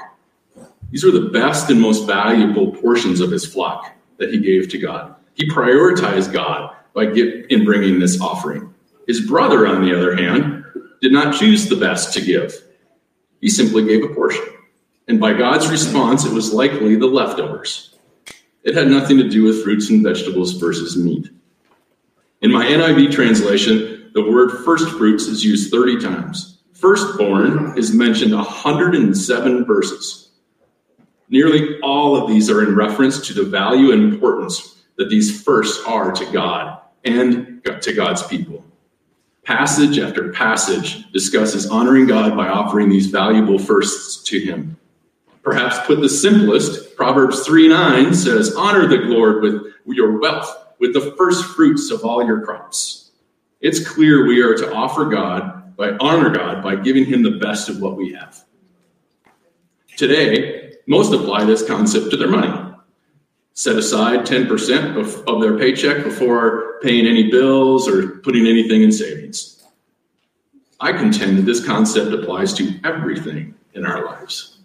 These 0.90 1.04
were 1.04 1.10
the 1.10 1.30
best 1.30 1.70
and 1.70 1.80
most 1.80 2.06
valuable 2.06 2.72
portions 2.72 3.20
of 3.20 3.30
his 3.30 3.46
flock 3.46 3.92
that 4.18 4.32
he 4.32 4.38
gave 4.38 4.68
to 4.68 4.78
God. 4.78 5.14
He 5.34 5.48
prioritized 5.48 6.32
God 6.32 6.76
by 6.92 7.04
in 7.04 7.64
bringing 7.64 7.98
this 7.98 8.20
offering. 8.20 8.74
His 9.06 9.26
brother, 9.26 9.66
on 9.66 9.82
the 9.82 9.96
other 9.96 10.14
hand, 10.14 10.59
did 11.00 11.12
not 11.12 11.34
choose 11.34 11.68
the 11.68 11.76
best 11.76 12.12
to 12.14 12.20
give. 12.20 12.54
He 13.40 13.48
simply 13.48 13.84
gave 13.84 14.04
a 14.04 14.14
portion. 14.14 14.44
And 15.08 15.18
by 15.18 15.32
God's 15.32 15.68
response, 15.68 16.24
it 16.24 16.32
was 16.32 16.52
likely 16.52 16.94
the 16.96 17.06
leftovers. 17.06 17.96
It 18.62 18.74
had 18.74 18.88
nothing 18.88 19.16
to 19.18 19.28
do 19.28 19.44
with 19.44 19.64
fruits 19.64 19.88
and 19.90 20.02
vegetables 20.02 20.52
versus 20.52 20.96
meat. 20.96 21.30
In 22.42 22.52
my 22.52 22.66
NIV 22.66 23.12
translation, 23.12 24.10
the 24.14 24.22
word 24.22 24.64
first 24.64 24.88
fruits 24.90 25.24
is 25.24 25.44
used 25.44 25.70
30 25.70 26.00
times. 26.00 26.58
Firstborn 26.74 27.76
is 27.78 27.92
mentioned 27.92 28.34
107 28.34 29.64
verses. 29.64 30.30
Nearly 31.28 31.78
all 31.80 32.16
of 32.16 32.28
these 32.28 32.50
are 32.50 32.66
in 32.66 32.74
reference 32.74 33.26
to 33.28 33.34
the 33.34 33.44
value 33.44 33.92
and 33.92 34.12
importance 34.12 34.82
that 34.96 35.08
these 35.08 35.42
firsts 35.42 35.82
are 35.86 36.12
to 36.12 36.32
God 36.32 36.80
and 37.04 37.62
to 37.82 37.92
God's 37.92 38.22
people. 38.24 38.59
Passage 39.50 39.98
after 39.98 40.30
passage 40.30 41.10
discusses 41.10 41.66
honoring 41.66 42.06
God 42.06 42.36
by 42.36 42.46
offering 42.46 42.88
these 42.88 43.08
valuable 43.08 43.58
firsts 43.58 44.22
to 44.28 44.38
Him. 44.38 44.78
Perhaps 45.42 45.88
put 45.88 46.00
the 46.00 46.08
simplest, 46.08 46.94
Proverbs 46.94 47.44
3 47.44 47.66
9 47.66 48.14
says, 48.14 48.54
Honor 48.54 48.86
the 48.86 48.98
Lord 48.98 49.42
with 49.42 49.74
your 49.86 50.20
wealth, 50.20 50.56
with 50.78 50.94
the 50.94 51.16
first 51.18 51.44
fruits 51.46 51.90
of 51.90 52.04
all 52.04 52.24
your 52.24 52.42
crops. 52.42 53.10
It's 53.60 53.84
clear 53.84 54.24
we 54.24 54.40
are 54.40 54.54
to 54.54 54.72
offer 54.72 55.06
God, 55.06 55.76
by 55.76 55.96
honor 55.98 56.30
God, 56.30 56.62
by 56.62 56.76
giving 56.76 57.04
Him 57.04 57.24
the 57.24 57.32
best 57.32 57.68
of 57.68 57.80
what 57.80 57.96
we 57.96 58.12
have. 58.12 58.44
Today, 59.96 60.74
most 60.86 61.12
apply 61.12 61.42
this 61.42 61.66
concept 61.66 62.12
to 62.12 62.16
their 62.16 62.30
money. 62.30 62.69
Set 63.60 63.76
aside 63.76 64.20
10% 64.20 64.96
of, 64.96 65.28
of 65.28 65.42
their 65.42 65.58
paycheck 65.58 66.02
before 66.02 66.80
paying 66.82 67.06
any 67.06 67.30
bills 67.30 67.86
or 67.86 68.20
putting 68.20 68.46
anything 68.46 68.82
in 68.82 68.90
savings. 68.90 69.62
I 70.80 70.92
contend 70.92 71.36
that 71.38 71.42
this 71.42 71.64
concept 71.64 72.12
applies 72.12 72.54
to 72.54 72.80
everything 72.84 73.54
in 73.74 73.84
our 73.84 74.06
lives 74.06 74.60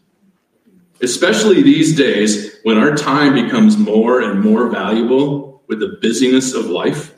especially 1.02 1.62
these 1.62 1.96
days 1.96 2.60
when 2.64 2.78
our 2.78 2.96
time 2.96 3.34
becomes 3.34 3.78
more 3.78 4.22
and 4.22 4.42
more 4.42 4.70
valuable 4.70 5.64
with 5.68 5.80
the 5.80 5.98
busyness 6.02 6.54
of 6.54 6.66
life. 6.68 7.14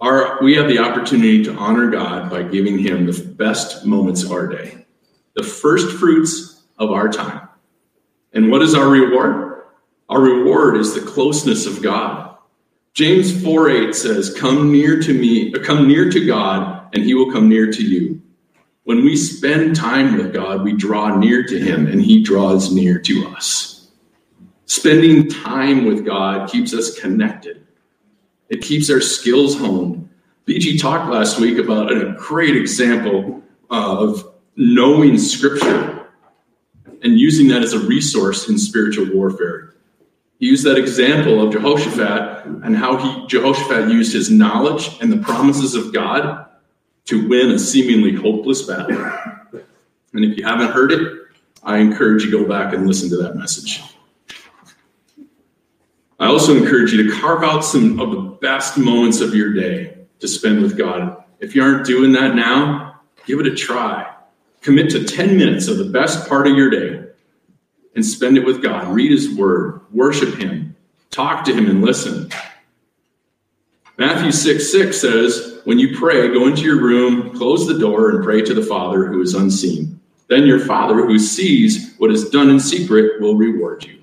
Our, 0.00 0.42
we 0.42 0.54
have 0.56 0.68
the 0.68 0.78
opportunity 0.78 1.44
to 1.44 1.54
honor 1.54 1.88
God 1.90 2.30
by 2.30 2.42
giving 2.42 2.78
Him 2.78 3.06
the 3.06 3.34
best 3.38 3.84
moments 3.84 4.22
of 4.22 4.32
our 4.32 4.48
day, 4.48 4.84
the 5.34 5.44
first 5.44 5.96
fruits 5.98 6.62
of 6.78 6.90
our 6.90 7.08
time. 7.08 7.48
And 8.32 8.50
what 8.50 8.62
is 8.62 8.74
our 8.74 8.88
reward? 8.88 9.64
Our 10.08 10.20
reward 10.20 10.76
is 10.76 10.94
the 10.94 11.00
closeness 11.00 11.66
of 11.66 11.82
God. 11.82 12.36
James 12.94 13.42
4 13.42 13.70
8 13.70 13.94
says, 13.94 14.34
Come 14.34 14.70
near 14.70 15.00
to 15.00 15.14
me, 15.14 15.52
come 15.52 15.88
near 15.88 16.10
to 16.10 16.26
God, 16.26 16.90
and 16.94 17.02
he 17.02 17.14
will 17.14 17.32
come 17.32 17.48
near 17.48 17.72
to 17.72 17.82
you. 17.82 18.22
When 18.84 19.04
we 19.04 19.16
spend 19.16 19.76
time 19.76 20.16
with 20.16 20.32
God, 20.32 20.62
we 20.62 20.72
draw 20.72 21.16
near 21.16 21.44
to 21.44 21.58
Him 21.58 21.86
and 21.86 22.02
He 22.02 22.22
draws 22.22 22.72
near 22.72 22.98
to 22.98 23.28
us. 23.28 23.90
Spending 24.66 25.28
time 25.28 25.84
with 25.84 26.04
God 26.04 26.50
keeps 26.50 26.74
us 26.74 26.98
connected, 26.98 27.66
it 28.48 28.60
keeps 28.60 28.90
our 28.90 29.00
skills 29.00 29.56
honed. 29.56 30.08
BG 30.46 30.80
talked 30.80 31.10
last 31.10 31.38
week 31.38 31.58
about 31.58 31.92
a 31.92 32.16
great 32.18 32.56
example 32.56 33.40
uh, 33.70 33.96
of 33.98 34.34
knowing 34.56 35.16
Scripture 35.16 36.01
and 37.02 37.18
using 37.18 37.48
that 37.48 37.62
as 37.62 37.72
a 37.72 37.78
resource 37.78 38.48
in 38.48 38.58
spiritual 38.58 39.06
warfare. 39.12 39.74
He 40.38 40.46
used 40.46 40.64
that 40.64 40.78
example 40.78 41.40
of 41.40 41.52
Jehoshaphat 41.52 42.46
and 42.46 42.76
how 42.76 42.96
he 42.96 43.26
Jehoshaphat 43.26 43.90
used 43.90 44.12
his 44.12 44.30
knowledge 44.30 44.90
and 45.00 45.12
the 45.12 45.18
promises 45.18 45.74
of 45.74 45.92
God 45.92 46.46
to 47.06 47.28
win 47.28 47.50
a 47.50 47.58
seemingly 47.58 48.14
hopeless 48.14 48.62
battle. 48.62 48.96
And 50.12 50.24
if 50.24 50.36
you 50.36 50.44
haven't 50.44 50.72
heard 50.72 50.92
it, 50.92 51.18
I 51.62 51.78
encourage 51.78 52.24
you 52.24 52.30
to 52.30 52.42
go 52.42 52.48
back 52.48 52.74
and 52.74 52.86
listen 52.86 53.08
to 53.10 53.16
that 53.18 53.36
message. 53.36 53.82
I 56.18 56.26
also 56.26 56.56
encourage 56.56 56.92
you 56.92 57.10
to 57.10 57.20
carve 57.20 57.42
out 57.42 57.64
some 57.64 58.00
of 58.00 58.10
the 58.10 58.20
best 58.20 58.78
moments 58.78 59.20
of 59.20 59.34
your 59.34 59.52
day 59.52 59.96
to 60.20 60.28
spend 60.28 60.62
with 60.62 60.76
God. 60.76 61.24
If 61.40 61.54
you 61.54 61.62
aren't 61.62 61.86
doing 61.86 62.12
that 62.12 62.34
now, 62.34 63.00
give 63.26 63.40
it 63.40 63.46
a 63.46 63.54
try. 63.54 64.12
Commit 64.62 64.90
to 64.90 65.04
10 65.04 65.36
minutes 65.36 65.68
of 65.68 65.78
the 65.78 65.84
best 65.84 66.28
part 66.28 66.46
of 66.46 66.56
your 66.56 66.70
day 66.70 67.08
and 67.94 68.04
spend 68.04 68.38
it 68.38 68.44
with 68.44 68.62
God. 68.62 68.88
Read 68.88 69.10
His 69.10 69.34
Word, 69.34 69.80
worship 69.90 70.36
Him, 70.36 70.74
talk 71.10 71.44
to 71.44 71.54
Him, 71.54 71.68
and 71.68 71.82
listen. 71.82 72.30
Matthew 73.98 74.32
6 74.32 74.72
6 74.72 75.00
says, 75.00 75.52
when 75.64 75.78
you 75.78 75.96
pray, 75.96 76.28
go 76.32 76.46
into 76.48 76.62
your 76.62 76.80
room, 76.80 77.36
close 77.36 77.66
the 77.66 77.78
door, 77.78 78.10
and 78.10 78.24
pray 78.24 78.42
to 78.42 78.54
the 78.54 78.62
Father 78.62 79.06
who 79.06 79.20
is 79.20 79.34
unseen. 79.34 80.00
Then 80.28 80.46
your 80.46 80.58
Father 80.58 81.06
who 81.06 81.18
sees 81.18 81.94
what 81.98 82.10
is 82.10 82.30
done 82.30 82.50
in 82.50 82.58
secret 82.58 83.20
will 83.20 83.36
reward 83.36 83.84
you. 83.84 84.02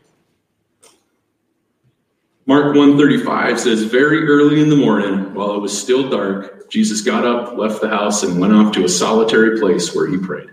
Mark 2.46 2.76
135 2.76 3.60
says, 3.60 3.84
Very 3.84 4.28
early 4.28 4.62
in 4.62 4.70
the 4.70 4.76
morning, 4.76 5.34
while 5.34 5.54
it 5.54 5.60
was 5.60 5.78
still 5.78 6.10
dark, 6.10 6.59
Jesus 6.70 7.02
got 7.02 7.26
up, 7.26 7.58
left 7.58 7.82
the 7.82 7.90
house, 7.90 8.24
and 8.24 8.40
went 8.40 8.54
off 8.54 8.72
to 8.74 8.86
a 8.86 8.90
solitary 8.90 9.60
place 9.60 9.94
where 9.94 10.08
he 10.08 10.18
prayed. 10.18 10.50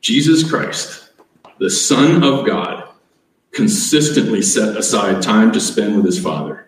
Jesus 0.00 0.48
Christ, 0.48 1.10
the 1.58 1.70
Son 1.70 2.22
of 2.22 2.46
God, 2.46 2.88
consistently 3.52 4.42
set 4.42 4.76
aside 4.76 5.22
time 5.22 5.52
to 5.52 5.60
spend 5.60 5.96
with 5.96 6.06
his 6.06 6.18
Father. 6.18 6.66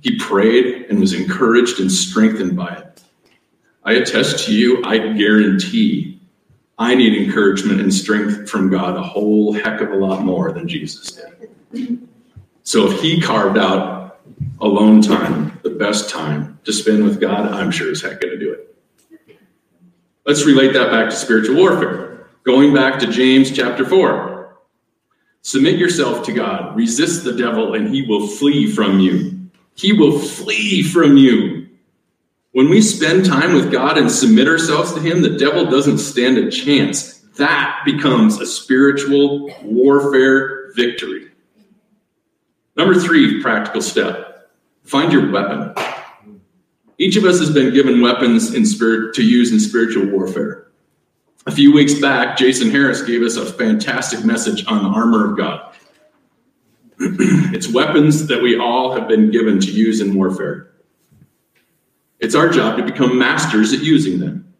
He 0.00 0.18
prayed 0.18 0.86
and 0.90 1.00
was 1.00 1.12
encouraged 1.12 1.80
and 1.80 1.90
strengthened 1.90 2.56
by 2.56 2.74
it. 2.74 3.02
I 3.84 3.94
attest 3.94 4.46
to 4.46 4.54
you, 4.54 4.82
I 4.84 4.98
guarantee 4.98 6.20
I 6.80 6.94
need 6.94 7.14
encouragement 7.22 7.82
and 7.82 7.92
strength 7.92 8.48
from 8.48 8.70
God 8.70 8.96
a 8.96 9.02
whole 9.02 9.52
heck 9.52 9.82
of 9.82 9.90
a 9.90 9.96
lot 9.96 10.24
more 10.24 10.50
than 10.50 10.66
Jesus 10.66 11.20
did. 11.72 12.08
So 12.62 12.90
if 12.90 13.02
he 13.02 13.20
carved 13.20 13.58
out 13.58 14.20
alone 14.62 15.02
time, 15.02 15.49
the 15.62 15.70
best 15.70 16.10
time 16.10 16.58
to 16.64 16.72
spend 16.72 17.04
with 17.04 17.20
God, 17.20 17.50
I'm 17.52 17.70
sure 17.70 17.90
is 17.90 18.02
heck 18.02 18.20
going 18.20 18.38
to 18.38 18.38
do 18.38 18.52
it. 18.52 19.38
Let's 20.26 20.44
relate 20.44 20.72
that 20.74 20.90
back 20.90 21.10
to 21.10 21.16
spiritual 21.16 21.56
warfare. 21.56 22.28
Going 22.44 22.74
back 22.74 22.98
to 23.00 23.06
James 23.06 23.50
chapter 23.50 23.84
4. 23.84 24.58
Submit 25.42 25.78
yourself 25.78 26.24
to 26.26 26.32
God, 26.32 26.76
resist 26.76 27.24
the 27.24 27.32
devil, 27.32 27.74
and 27.74 27.94
he 27.94 28.02
will 28.02 28.26
flee 28.26 28.70
from 28.70 29.00
you 29.00 29.40
he 29.80 29.92
will 29.92 30.18
flee 30.18 30.82
from 30.82 31.16
you. 31.16 31.68
When 32.52 32.68
we 32.68 32.82
spend 32.82 33.24
time 33.24 33.54
with 33.54 33.72
God 33.72 33.96
and 33.96 34.10
submit 34.10 34.46
ourselves 34.46 34.92
to 34.92 35.00
Him, 35.00 35.22
the 35.22 35.38
devil 35.38 35.64
doesn't 35.64 35.98
stand 35.98 36.36
a 36.36 36.50
chance. 36.50 37.20
That 37.38 37.80
becomes 37.84 38.38
a 38.40 38.46
spiritual 38.46 39.50
warfare 39.62 40.72
victory. 40.74 41.30
Number 42.76 42.94
three, 42.94 43.40
practical 43.40 43.80
step 43.80 44.29
find 44.90 45.12
your 45.12 45.30
weapon. 45.30 45.72
Each 46.98 47.14
of 47.14 47.24
us 47.24 47.38
has 47.38 47.50
been 47.50 47.72
given 47.72 48.00
weapons 48.00 48.54
in 48.54 48.66
spirit 48.66 49.14
to 49.14 49.22
use 49.22 49.52
in 49.52 49.60
spiritual 49.60 50.06
warfare. 50.06 50.72
A 51.46 51.52
few 51.52 51.72
weeks 51.72 51.94
back, 51.94 52.36
Jason 52.36 52.70
Harris 52.70 53.00
gave 53.00 53.22
us 53.22 53.36
a 53.36 53.46
fantastic 53.46 54.24
message 54.24 54.66
on 54.66 54.82
the 54.82 54.88
armor 54.88 55.30
of 55.30 55.38
God. 55.38 55.74
it's 56.98 57.72
weapons 57.72 58.26
that 58.26 58.42
we 58.42 58.58
all 58.58 58.92
have 58.92 59.06
been 59.06 59.30
given 59.30 59.60
to 59.60 59.70
use 59.70 60.00
in 60.00 60.12
warfare. 60.12 60.72
It's 62.18 62.34
our 62.34 62.48
job 62.48 62.76
to 62.76 62.82
become 62.82 63.16
masters 63.16 63.72
at 63.72 63.80
using 63.80 64.18
them. 64.18 64.52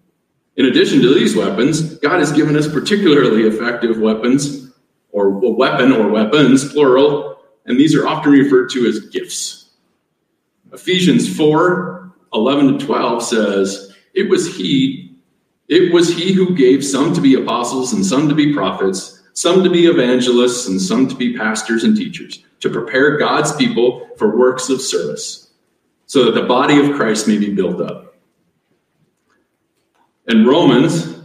In 0.57 0.67
addition 0.67 1.03
to 1.03 1.13
these 1.13 1.35
weapons, 1.35 1.97
God 1.97 2.21
has 2.21 2.31
given 2.31 2.57
us 2.57 2.69
particularly 2.73 3.49
effective 3.49 3.99
weapons, 3.99 4.71
or 5.11 5.31
weapon 5.31 5.91
or 5.91 6.09
weapons, 6.09 6.73
plural, 6.73 7.43
and 7.67 7.79
these 7.79 7.97
are 7.97 8.07
often 8.07 8.31
referred 8.31 8.71
to 8.71 8.87
as 8.87 9.01
gifts. 9.01 9.60
Ephesians 10.73 11.35
4 11.37 12.13
11 12.33 12.79
to 12.79 12.87
12 12.87 13.23
says, 13.23 13.95
It 14.15 14.29
was 14.29 14.57
He, 14.57 15.17
it 15.69 15.93
was 15.93 16.15
He 16.17 16.33
who 16.33 16.55
gave 16.55 16.85
some 16.85 17.13
to 17.15 17.21
be 17.21 17.35
apostles 17.35 17.93
and 17.93 18.05
some 18.07 18.29
to 18.29 18.35
be 18.35 18.55
prophets, 18.55 19.23
some 19.33 19.65
to 19.65 19.71
be 19.71 19.87
evangelists 19.87 20.69
and 20.69 20.81
some 20.81 21.09
to 21.09 21.15
be 21.15 21.37
pastors 21.37 21.83
and 21.85 21.97
teachers, 21.97 22.45
to 22.61 22.71
prepare 22.71 23.17
God's 23.17 23.55
people 23.57 24.09
for 24.17 24.37
works 24.37 24.69
of 24.69 24.81
service, 24.81 25.51
so 26.07 26.25
that 26.25 26.41
the 26.41 26.47
body 26.47 26.79
of 26.79 26.97
Christ 26.97 27.27
may 27.27 27.39
be 27.39 27.53
built 27.53 27.81
up. 27.81 28.15
In 30.29 30.47
Romans 30.47 31.19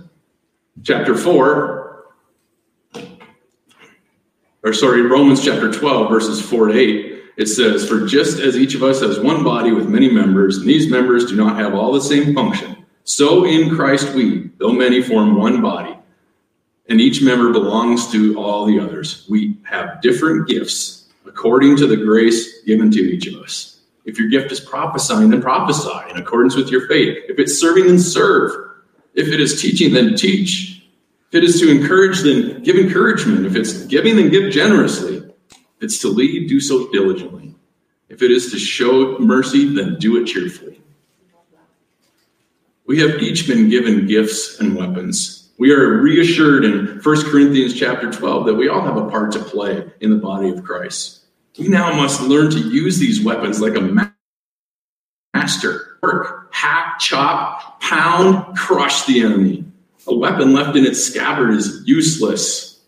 chapter 0.83 1.15
4, 1.15 2.05
or 4.63 4.73
sorry, 4.73 5.03
Romans 5.03 5.45
chapter 5.45 5.71
12, 5.71 6.09
verses 6.09 6.41
4 6.41 6.69
to 6.69 6.79
8, 6.79 7.14
it 7.37 7.47
says, 7.47 7.87
For 7.87 8.05
just 8.05 8.39
as 8.39 8.57
each 8.57 8.75
of 8.75 8.83
us 8.83 9.01
has 9.01 9.19
one 9.19 9.43
body 9.43 9.71
with 9.71 9.89
many 9.89 10.09
members, 10.09 10.57
and 10.57 10.67
these 10.67 10.89
members 10.89 11.25
do 11.25 11.35
not 11.35 11.57
have 11.57 11.73
all 11.73 11.91
the 11.91 12.01
same 12.01 12.33
function, 12.33 12.85
so 13.03 13.45
in 13.45 13.75
Christ 13.75 14.13
we, 14.13 14.49
though 14.57 14.71
many, 14.71 15.01
form 15.01 15.35
one 15.35 15.61
body, 15.61 15.95
and 16.87 17.01
each 17.01 17.21
member 17.21 17.51
belongs 17.51 18.11
to 18.11 18.37
all 18.39 18.65
the 18.65 18.79
others. 18.79 19.25
We 19.29 19.57
have 19.63 20.01
different 20.01 20.47
gifts 20.47 21.05
according 21.25 21.77
to 21.77 21.87
the 21.87 21.97
grace 21.97 22.61
given 22.63 22.91
to 22.91 22.99
each 22.99 23.27
of 23.27 23.41
us. 23.41 23.79
If 24.05 24.19
your 24.19 24.29
gift 24.29 24.51
is 24.51 24.59
prophesying, 24.59 25.31
then 25.31 25.41
prophesy 25.41 26.11
in 26.11 26.17
accordance 26.17 26.55
with 26.55 26.69
your 26.69 26.87
faith. 26.87 27.17
If 27.27 27.39
it's 27.39 27.59
serving, 27.59 27.87
then 27.87 27.99
serve. 27.99 28.51
If 29.15 29.29
it 29.29 29.39
is 29.39 29.61
teaching, 29.61 29.93
then 29.93 30.15
teach. 30.15 30.87
If 31.29 31.35
it 31.35 31.43
is 31.43 31.59
to 31.59 31.71
encourage, 31.71 32.21
then 32.21 32.61
give 32.61 32.75
encouragement. 32.75 33.45
If 33.45 33.55
it's 33.55 33.85
giving, 33.85 34.15
then 34.15 34.29
give 34.29 34.51
generously. 34.51 35.24
It's 35.81 35.99
to 35.99 36.07
lead, 36.07 36.47
do 36.47 36.59
so 36.59 36.89
diligently. 36.91 37.55
If 38.09 38.21
it 38.21 38.31
is 38.31 38.51
to 38.51 38.59
show 38.59 39.17
mercy, 39.19 39.73
then 39.73 39.97
do 39.99 40.21
it 40.21 40.25
cheerfully. 40.25 40.81
We 42.87 42.99
have 42.99 43.21
each 43.21 43.47
been 43.47 43.69
given 43.69 44.05
gifts 44.05 44.59
and 44.59 44.75
weapons. 44.75 45.49
We 45.57 45.71
are 45.71 46.01
reassured 46.01 46.65
in 46.65 46.99
1 47.01 47.31
Corinthians 47.31 47.73
chapter 47.73 48.11
12 48.11 48.45
that 48.45 48.53
we 48.53 48.67
all 48.67 48.81
have 48.81 48.97
a 48.97 49.09
part 49.09 49.31
to 49.33 49.39
play 49.39 49.89
in 50.01 50.11
the 50.11 50.17
body 50.17 50.49
of 50.49 50.63
Christ. 50.63 51.21
We 51.57 51.67
now 51.67 51.93
must 51.93 52.21
learn 52.21 52.51
to 52.51 52.59
use 52.59 52.99
these 52.99 53.23
weapons 53.23 53.61
like 53.61 53.75
a 53.75 54.11
master. 55.33 55.97
Work, 56.03 56.53
hack, 56.53 56.99
chop, 56.99 57.81
pound, 57.81 58.57
crush 58.57 59.05
the 59.05 59.21
enemy. 59.21 59.65
A 60.07 60.15
weapon 60.15 60.53
left 60.53 60.75
in 60.75 60.85
its 60.85 61.03
scabbard 61.03 61.55
is 61.55 61.81
useless. 61.85 62.81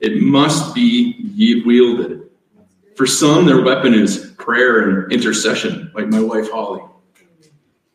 It 0.00 0.22
must 0.22 0.74
be 0.74 1.62
wielded. 1.66 2.23
For 2.96 3.06
some, 3.06 3.46
their 3.46 3.62
weapon 3.62 3.92
is 3.92 4.34
prayer 4.38 4.88
and 4.88 5.12
intercession, 5.12 5.90
like 5.94 6.08
my 6.08 6.20
wife 6.20 6.50
Holly. 6.50 6.82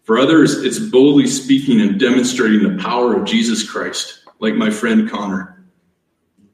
For 0.03 0.17
others, 0.17 0.63
it's 0.63 0.79
boldly 0.79 1.27
speaking 1.27 1.79
and 1.81 1.99
demonstrating 1.99 2.63
the 2.63 2.81
power 2.81 3.15
of 3.15 3.25
Jesus 3.25 3.69
Christ, 3.69 4.25
like 4.39 4.55
my 4.55 4.69
friend 4.69 5.09
Connor. 5.09 5.63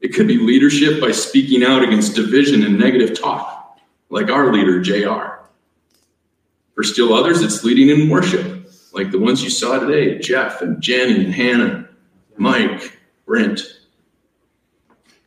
It 0.00 0.14
could 0.14 0.28
be 0.28 0.38
leadership 0.38 1.00
by 1.00 1.10
speaking 1.10 1.64
out 1.64 1.82
against 1.82 2.14
division 2.14 2.62
and 2.62 2.78
negative 2.78 3.18
talk, 3.18 3.80
like 4.10 4.30
our 4.30 4.52
leader, 4.52 4.80
JR. 4.80 5.36
For 6.74 6.84
still 6.84 7.14
others, 7.14 7.42
it's 7.42 7.64
leading 7.64 7.88
in 7.88 8.10
worship, 8.10 8.70
like 8.92 9.10
the 9.10 9.18
ones 9.18 9.42
you 9.42 9.50
saw 9.50 9.78
today 9.78 10.18
Jeff 10.18 10.60
and 10.60 10.80
Jenny 10.80 11.24
and 11.24 11.34
Hannah, 11.34 11.88
Mike, 12.36 13.00
Brent. 13.24 13.62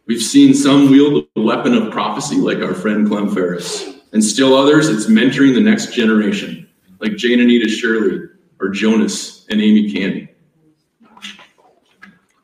We've 0.09 0.23
seen 0.23 0.55
some 0.55 0.89
wield 0.89 1.27
the 1.35 1.41
weapon 1.43 1.75
of 1.75 1.91
prophecy, 1.91 2.37
like 2.37 2.63
our 2.63 2.73
friend 2.73 3.07
Clem 3.07 3.29
Ferris. 3.29 3.93
And 4.11 4.25
still 4.25 4.55
others, 4.55 4.89
it's 4.89 5.05
mentoring 5.05 5.53
the 5.53 5.61
next 5.61 5.93
generation, 5.93 6.67
like 6.99 7.15
Jane 7.15 7.39
Anita 7.39 7.69
Shirley 7.69 8.27
or 8.59 8.69
Jonas 8.69 9.45
and 9.51 9.61
Amy 9.61 9.91
Candy. 9.91 10.29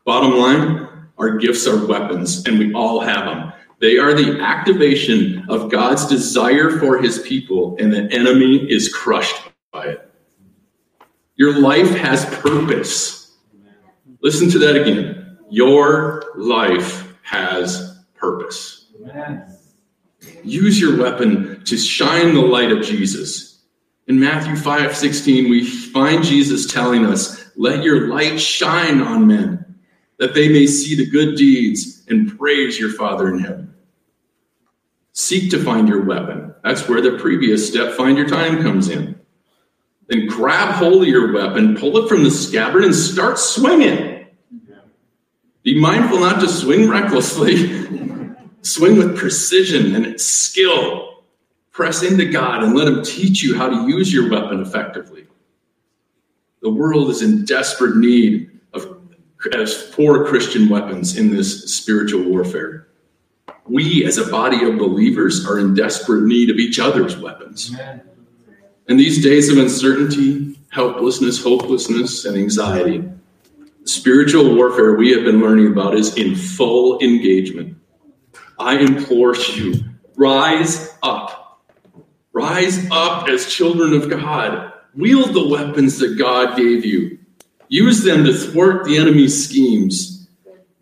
Bottom 0.06 0.38
line, 0.38 1.08
our 1.17 1.38
gifts 1.38 1.65
are 1.65 1.88
weapons, 1.88 2.45
and 2.45 2.60
we 2.60 2.71
all 2.75 2.99
have 2.99 3.25
them. 3.25 3.51
They 3.82 3.97
are 3.97 4.13
the 4.13 4.39
activation 4.41 5.43
of 5.49 5.71
God's 5.71 6.06
desire 6.06 6.69
for 6.69 7.01
his 7.01 7.17
people, 7.23 7.78
and 7.80 7.91
the 7.91 8.04
enemy 8.13 8.71
is 8.71 8.93
crushed 8.93 9.41
by 9.71 9.88
it. 9.88 10.12
Your 11.36 11.60
life 11.60 11.89
has 11.95 12.25
purpose. 12.25 13.36
Listen 14.21 14.51
to 14.51 14.60
that 14.60 14.75
again. 14.75 15.39
Your 15.49 16.32
life 16.36 17.06
has 17.25 17.99
purpose. 18.13 18.85
Use 20.43 20.79
your 20.79 20.97
weapon 20.97 21.63
to 21.65 21.75
shine 21.75 22.33
the 22.33 22.41
light 22.41 22.71
of 22.71 22.83
Jesus. 22.83 23.63
In 24.07 24.19
Matthew 24.19 24.55
5 24.55 24.95
16, 24.95 25.49
we 25.49 25.65
find 25.65 26.23
Jesus 26.23 26.71
telling 26.71 27.05
us, 27.05 27.51
Let 27.55 27.83
your 27.83 28.09
light 28.09 28.39
shine 28.39 29.01
on 29.01 29.25
men, 29.25 29.75
that 30.19 30.35
they 30.35 30.49
may 30.49 30.67
see 30.67 30.95
the 30.95 31.09
good 31.09 31.35
deeds 31.35 32.03
and 32.07 32.38
praise 32.38 32.79
your 32.79 32.91
Father 32.91 33.33
in 33.33 33.39
heaven. 33.39 33.73
Seek 35.13 35.49
to 35.51 35.63
find 35.63 35.89
your 35.89 36.03
weapon. 36.03 36.53
That's 36.63 36.88
where 36.88 37.01
the 37.01 37.17
previous 37.17 37.67
step, 37.67 37.93
find 37.93 38.17
your 38.17 38.27
time, 38.27 38.61
comes 38.61 38.89
in. 38.89 39.19
Then 40.07 40.27
grab 40.27 40.75
hold 40.75 41.01
of 41.01 41.07
your 41.07 41.33
weapon, 41.33 41.75
pull 41.75 41.97
it 41.97 42.07
from 42.07 42.23
the 42.23 42.29
scabbard, 42.29 42.83
and 42.83 42.93
start 42.93 43.39
swinging. 43.39 44.14
Be 45.65 45.80
mindful 45.80 46.19
not 46.19 46.39
to 46.41 46.47
swing 46.47 46.88
recklessly. 46.88 47.56
swing 48.62 48.97
with 48.97 49.17
precision 49.17 49.95
and 49.95 50.21
skill. 50.21 51.23
Press 51.71 52.04
into 52.04 52.25
God 52.25 52.63
and 52.63 52.75
let 52.75 52.88
Him 52.88 53.04
teach 53.04 53.41
you 53.41 53.58
how 53.58 53.67
to 53.67 53.89
use 53.89 54.13
your 54.13 54.30
weapon 54.30 54.62
effectively. 54.62 55.25
The 56.62 56.69
world 56.69 57.10
is 57.10 57.23
in 57.23 57.45
desperate 57.45 57.97
need 57.97 58.60
of 58.73 58.99
as 59.54 59.91
poor 59.91 60.25
Christian 60.25 60.69
weapons 60.69 61.17
in 61.17 61.32
this 61.36 61.73
spiritual 61.73 62.23
warfare. 62.23 62.88
We, 63.67 64.06
as 64.06 64.19
a 64.19 64.30
body 64.30 64.63
of 64.65 64.78
believers, 64.78 65.47
are 65.47 65.58
in 65.58 65.73
desperate 65.73 66.25
need 66.25 66.51
of 66.51 66.58
each 66.58 66.78
other's 66.78 67.17
weapons. 67.17 67.71
Amen. 67.73 68.01
In 68.88 68.97
these 68.97 69.23
days 69.23 69.49
of 69.49 69.58
uncertainty, 69.58 70.60
helplessness, 70.69 71.43
hopelessness, 71.43 72.25
and 72.25 72.38
anxiety, 72.38 73.04
spiritual 73.86 74.56
warfare 74.56 74.95
we 74.95 75.12
have 75.12 75.24
been 75.24 75.39
learning 75.39 75.67
about 75.67 75.95
is 75.95 76.15
in 76.17 76.36
full 76.36 77.00
engagement. 77.00 77.78
I 78.60 78.80
implore 78.80 79.36
you, 79.36 79.76
rise 80.15 80.95
up. 81.02 81.62
Rise 82.34 82.86
up 82.91 83.30
as 83.30 83.52
children 83.54 83.93
of 83.93 84.10
God. 84.10 84.74
Wield 84.93 85.34
the 85.34 85.48
weapons 85.48 86.00
that 86.00 86.17
God 86.17 86.58
gave 86.58 86.84
you. 86.84 87.17
Use 87.69 88.04
them 88.04 88.26
to 88.26 88.34
thwart 88.34 88.86
the 88.86 88.98
enemy's 88.98 89.48
schemes 89.48 90.28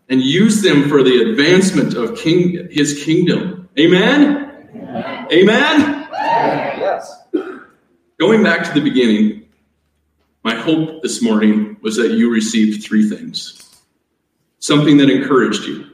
and 0.08 0.20
use 0.20 0.62
them 0.62 0.88
for 0.88 1.02
the 1.02 1.30
advancement 1.30 1.94
of 1.94 2.18
king, 2.18 2.68
his 2.70 3.04
kingdom. 3.04 3.68
Amen? 3.78 4.66
Amen? 4.76 5.26
Amen? 5.32 6.08
Yes. 6.78 7.22
Going 8.18 8.42
back 8.42 8.64
to 8.64 8.74
the 8.74 8.80
beginning, 8.80 9.43
my 10.44 10.54
hope 10.54 11.02
this 11.02 11.22
morning 11.22 11.76
was 11.80 11.96
that 11.96 12.12
you 12.12 12.30
received 12.30 12.84
three 12.84 13.08
things 13.08 13.60
something 14.60 14.96
that 14.96 15.10
encouraged 15.10 15.64
you. 15.64 15.90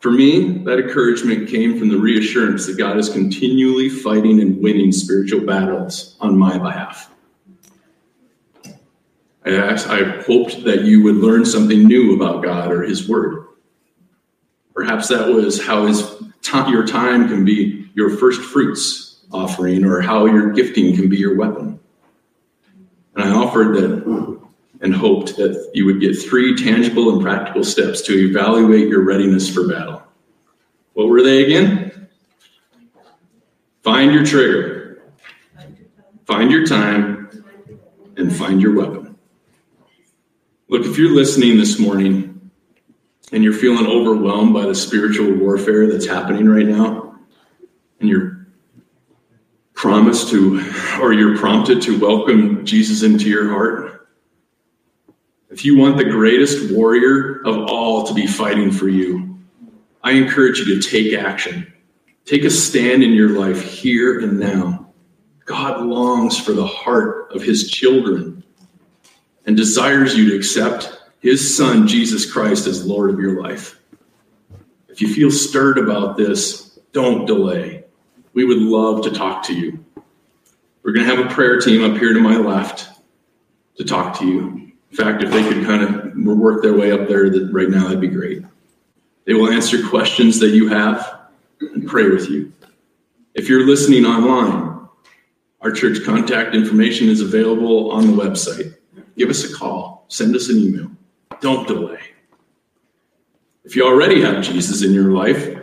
For 0.00 0.10
me, 0.10 0.58
that 0.64 0.78
encouragement 0.78 1.50
came 1.50 1.78
from 1.78 1.88
the 1.88 1.98
reassurance 1.98 2.66
that 2.66 2.78
God 2.78 2.96
is 2.96 3.10
continually 3.10 3.90
fighting 3.90 4.40
and 4.40 4.62
winning 4.62 4.90
spiritual 4.90 5.40
battles 5.40 6.16
on 6.20 6.38
my 6.38 6.56
behalf. 6.56 7.10
I, 9.44 9.50
asked, 9.50 9.88
I 9.88 10.22
hoped 10.22 10.64
that 10.64 10.82
you 10.82 11.02
would 11.02 11.16
learn 11.16 11.44
something 11.44 11.84
new 11.84 12.14
about 12.14 12.42
God 12.42 12.72
or 12.72 12.84
His 12.84 13.06
Word. 13.06 13.48
Perhaps 14.74 15.08
that 15.08 15.28
was 15.28 15.62
how 15.62 15.86
his 15.86 16.22
your 16.68 16.86
time 16.86 17.28
can 17.28 17.44
be 17.44 17.90
your 17.94 18.16
first 18.16 18.40
fruits 18.40 19.24
offering, 19.32 19.84
or 19.84 20.00
how 20.00 20.24
your 20.24 20.52
gifting 20.52 20.94
can 20.94 21.08
be 21.08 21.16
your 21.16 21.36
weapon. 21.36 21.78
And 23.18 23.28
I 23.28 23.36
offered 23.36 23.74
that 23.74 24.38
and 24.80 24.94
hoped 24.94 25.34
that 25.38 25.72
you 25.74 25.86
would 25.86 26.00
get 26.00 26.16
three 26.16 26.54
tangible 26.54 27.12
and 27.12 27.20
practical 27.20 27.64
steps 27.64 28.00
to 28.02 28.12
evaluate 28.12 28.86
your 28.86 29.02
readiness 29.02 29.52
for 29.52 29.66
battle. 29.66 30.04
What 30.92 31.08
were 31.08 31.20
they 31.20 31.44
again? 31.44 32.08
Find 33.82 34.12
your 34.12 34.24
trigger, 34.24 35.02
find 36.26 36.52
your 36.52 36.64
time, 36.64 37.44
and 38.16 38.32
find 38.32 38.62
your 38.62 38.76
weapon. 38.76 39.16
Look, 40.68 40.86
if 40.86 40.96
you're 40.96 41.10
listening 41.10 41.58
this 41.58 41.80
morning 41.80 42.52
and 43.32 43.42
you're 43.42 43.52
feeling 43.52 43.86
overwhelmed 43.86 44.54
by 44.54 44.66
the 44.66 44.76
spiritual 44.76 45.32
warfare 45.32 45.90
that's 45.90 46.06
happening 46.06 46.48
right 46.48 46.66
now, 46.66 47.18
and 47.98 48.08
you're 48.08 48.37
promise 49.78 50.28
to, 50.28 50.60
or 51.00 51.12
you're 51.12 51.38
prompted 51.38 51.80
to 51.80 52.00
welcome 52.00 52.66
Jesus 52.66 53.04
into 53.04 53.30
your 53.30 53.48
heart, 53.48 54.08
if 55.50 55.64
you 55.64 55.78
want 55.78 55.96
the 55.96 56.04
greatest 56.04 56.74
warrior 56.74 57.40
of 57.46 57.68
all 57.68 58.04
to 58.04 58.12
be 58.12 58.26
fighting 58.26 58.72
for 58.72 58.88
you, 58.88 59.38
I 60.02 60.12
encourage 60.12 60.58
you 60.58 60.80
to 60.80 60.90
take 60.90 61.14
action. 61.14 61.72
Take 62.24 62.42
a 62.42 62.50
stand 62.50 63.04
in 63.04 63.12
your 63.12 63.38
life 63.38 63.62
here 63.62 64.18
and 64.18 64.40
now. 64.40 64.90
God 65.44 65.86
longs 65.86 66.36
for 66.36 66.52
the 66.52 66.66
heart 66.66 67.32
of 67.32 67.42
his 67.42 67.70
children 67.70 68.42
and 69.46 69.56
desires 69.56 70.16
you 70.16 70.28
to 70.30 70.36
accept 70.36 71.02
his 71.20 71.56
son, 71.56 71.86
Jesus 71.86 72.30
Christ, 72.30 72.66
as 72.66 72.84
Lord 72.84 73.10
of 73.10 73.20
your 73.20 73.40
life. 73.40 73.80
If 74.88 75.00
you 75.00 75.14
feel 75.14 75.30
stirred 75.30 75.78
about 75.78 76.16
this, 76.16 76.80
don't 76.92 77.26
delay. 77.26 77.77
We 78.38 78.44
would 78.44 78.58
love 78.58 79.02
to 79.02 79.10
talk 79.10 79.42
to 79.46 79.52
you. 79.52 79.84
We're 80.84 80.92
going 80.92 81.04
to 81.04 81.16
have 81.16 81.26
a 81.26 81.28
prayer 81.28 81.58
team 81.58 81.82
up 81.82 81.98
here 81.98 82.12
to 82.12 82.20
my 82.20 82.36
left 82.36 82.88
to 83.78 83.84
talk 83.84 84.16
to 84.20 84.26
you. 84.28 84.70
In 84.92 84.96
fact, 84.96 85.24
if 85.24 85.32
they 85.32 85.42
could 85.42 85.64
kind 85.64 85.82
of 85.82 86.14
work 86.38 86.62
their 86.62 86.74
way 86.74 86.92
up 86.92 87.08
there 87.08 87.24
right 87.50 87.68
now, 87.68 87.88
that'd 87.88 88.00
be 88.00 88.06
great. 88.06 88.44
They 89.24 89.34
will 89.34 89.50
answer 89.50 89.84
questions 89.88 90.38
that 90.38 90.50
you 90.50 90.68
have 90.68 91.18
and 91.58 91.88
pray 91.88 92.10
with 92.10 92.30
you. 92.30 92.52
If 93.34 93.48
you're 93.48 93.66
listening 93.66 94.06
online, 94.06 94.86
our 95.60 95.72
church 95.72 96.04
contact 96.04 96.54
information 96.54 97.08
is 97.08 97.20
available 97.20 97.90
on 97.90 98.06
the 98.06 98.12
website. 98.12 98.72
Give 99.16 99.30
us 99.30 99.50
a 99.50 99.52
call, 99.52 100.04
send 100.06 100.36
us 100.36 100.48
an 100.48 100.58
email. 100.58 100.92
Don't 101.40 101.66
delay. 101.66 101.98
If 103.64 103.74
you 103.74 103.84
already 103.84 104.22
have 104.22 104.44
Jesus 104.44 104.84
in 104.84 104.94
your 104.94 105.10
life, 105.10 105.56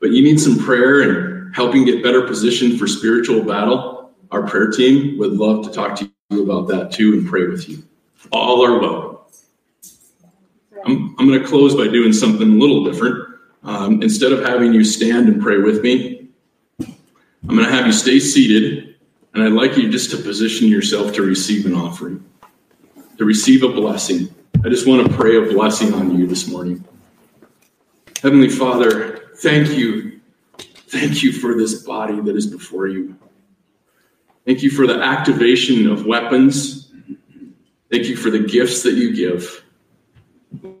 but 0.00 0.10
you 0.10 0.24
need 0.24 0.40
some 0.40 0.58
prayer 0.58 1.02
and 1.02 1.27
helping 1.54 1.84
get 1.84 2.02
better 2.02 2.26
positioned 2.26 2.78
for 2.78 2.86
spiritual 2.86 3.42
battle, 3.42 4.10
our 4.30 4.46
prayer 4.46 4.70
team 4.70 5.18
would 5.18 5.32
love 5.32 5.64
to 5.64 5.70
talk 5.70 5.96
to 5.96 6.10
you 6.30 6.42
about 6.42 6.68
that 6.68 6.92
too 6.92 7.14
and 7.14 7.26
pray 7.26 7.46
with 7.46 7.68
you. 7.68 7.82
All 8.32 8.64
are 8.64 8.78
welcome. 8.78 9.18
I'm, 10.84 11.14
I'm 11.18 11.26
going 11.28 11.40
to 11.40 11.46
close 11.46 11.74
by 11.74 11.88
doing 11.88 12.12
something 12.12 12.48
a 12.48 12.54
little 12.54 12.84
different. 12.84 13.24
Um, 13.64 14.02
instead 14.02 14.32
of 14.32 14.44
having 14.44 14.72
you 14.72 14.84
stand 14.84 15.28
and 15.28 15.42
pray 15.42 15.58
with 15.58 15.82
me, 15.82 16.28
I'm 16.80 17.56
going 17.56 17.64
to 17.64 17.70
have 17.70 17.86
you 17.86 17.92
stay 17.92 18.18
seated, 18.18 18.96
and 19.34 19.42
I'd 19.42 19.52
like 19.52 19.76
you 19.76 19.90
just 19.90 20.10
to 20.10 20.16
position 20.16 20.68
yourself 20.68 21.12
to 21.14 21.22
receive 21.22 21.66
an 21.66 21.74
offering, 21.74 22.24
to 23.16 23.24
receive 23.24 23.62
a 23.62 23.68
blessing. 23.68 24.32
I 24.64 24.68
just 24.68 24.86
want 24.86 25.06
to 25.06 25.16
pray 25.16 25.36
a 25.36 25.42
blessing 25.42 25.94
on 25.94 26.18
you 26.18 26.26
this 26.26 26.48
morning. 26.48 26.84
Heavenly 28.22 28.48
Father, 28.48 29.30
thank 29.36 29.70
you. 29.70 30.07
Thank 30.88 31.22
you 31.22 31.32
for 31.32 31.54
this 31.54 31.82
body 31.82 32.20
that 32.20 32.36
is 32.36 32.46
before 32.46 32.86
you. 32.86 33.16
Thank 34.46 34.62
you 34.62 34.70
for 34.70 34.86
the 34.86 35.02
activation 35.02 35.86
of 35.90 36.06
weapons. 36.06 36.90
Thank 37.90 38.06
you 38.06 38.16
for 38.16 38.30
the 38.30 38.38
gifts 38.38 38.82
that 38.82 38.94
you 38.94 39.14
give. 39.14 39.64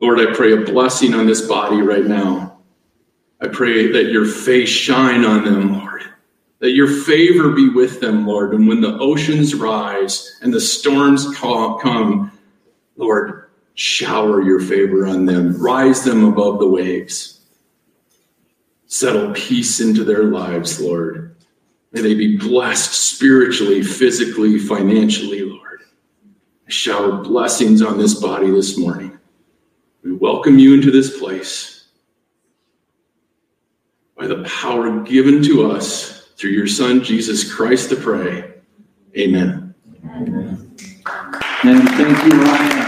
Lord, 0.00 0.18
I 0.20 0.34
pray 0.34 0.52
a 0.52 0.64
blessing 0.64 1.12
on 1.12 1.26
this 1.26 1.46
body 1.46 1.82
right 1.82 2.06
now. 2.06 2.58
I 3.40 3.48
pray 3.48 3.92
that 3.92 4.10
your 4.10 4.24
face 4.24 4.68
shine 4.68 5.24
on 5.24 5.44
them, 5.44 5.78
Lord. 5.78 6.04
That 6.60 6.70
your 6.70 6.88
favor 6.88 7.50
be 7.50 7.68
with 7.68 8.00
them, 8.00 8.26
Lord. 8.26 8.54
And 8.54 8.66
when 8.66 8.80
the 8.80 8.98
oceans 8.98 9.54
rise 9.54 10.38
and 10.40 10.52
the 10.52 10.60
storms 10.60 11.36
come, 11.36 12.32
Lord, 12.96 13.50
shower 13.74 14.42
your 14.42 14.60
favor 14.60 15.06
on 15.06 15.26
them, 15.26 15.56
rise 15.62 16.02
them 16.02 16.24
above 16.24 16.58
the 16.58 16.68
waves. 16.68 17.37
Settle 18.88 19.32
peace 19.34 19.80
into 19.80 20.02
their 20.02 20.24
lives, 20.24 20.80
Lord. 20.80 21.36
May 21.92 22.00
they 22.00 22.14
be 22.14 22.38
blessed 22.38 22.92
spiritually, 22.94 23.82
physically, 23.82 24.58
financially, 24.58 25.42
Lord. 25.42 25.82
shower 26.68 27.22
blessings 27.22 27.82
on 27.82 27.98
this 27.98 28.14
body 28.14 28.50
this 28.50 28.78
morning. 28.78 29.18
We 30.02 30.12
welcome 30.12 30.58
you 30.58 30.74
into 30.74 30.90
this 30.90 31.18
place 31.18 31.88
by 34.16 34.26
the 34.26 34.42
power 34.44 35.00
given 35.00 35.42
to 35.44 35.70
us 35.70 36.28
through 36.36 36.50
your 36.50 36.66
Son, 36.66 37.02
Jesus 37.02 37.52
Christ, 37.52 37.90
to 37.90 37.96
pray. 37.96 38.54
Amen. 39.16 39.74
Amen. 40.04 40.76
And 41.62 41.88
thank 41.90 42.32
you, 42.32 42.40
Ryan. 42.40 42.87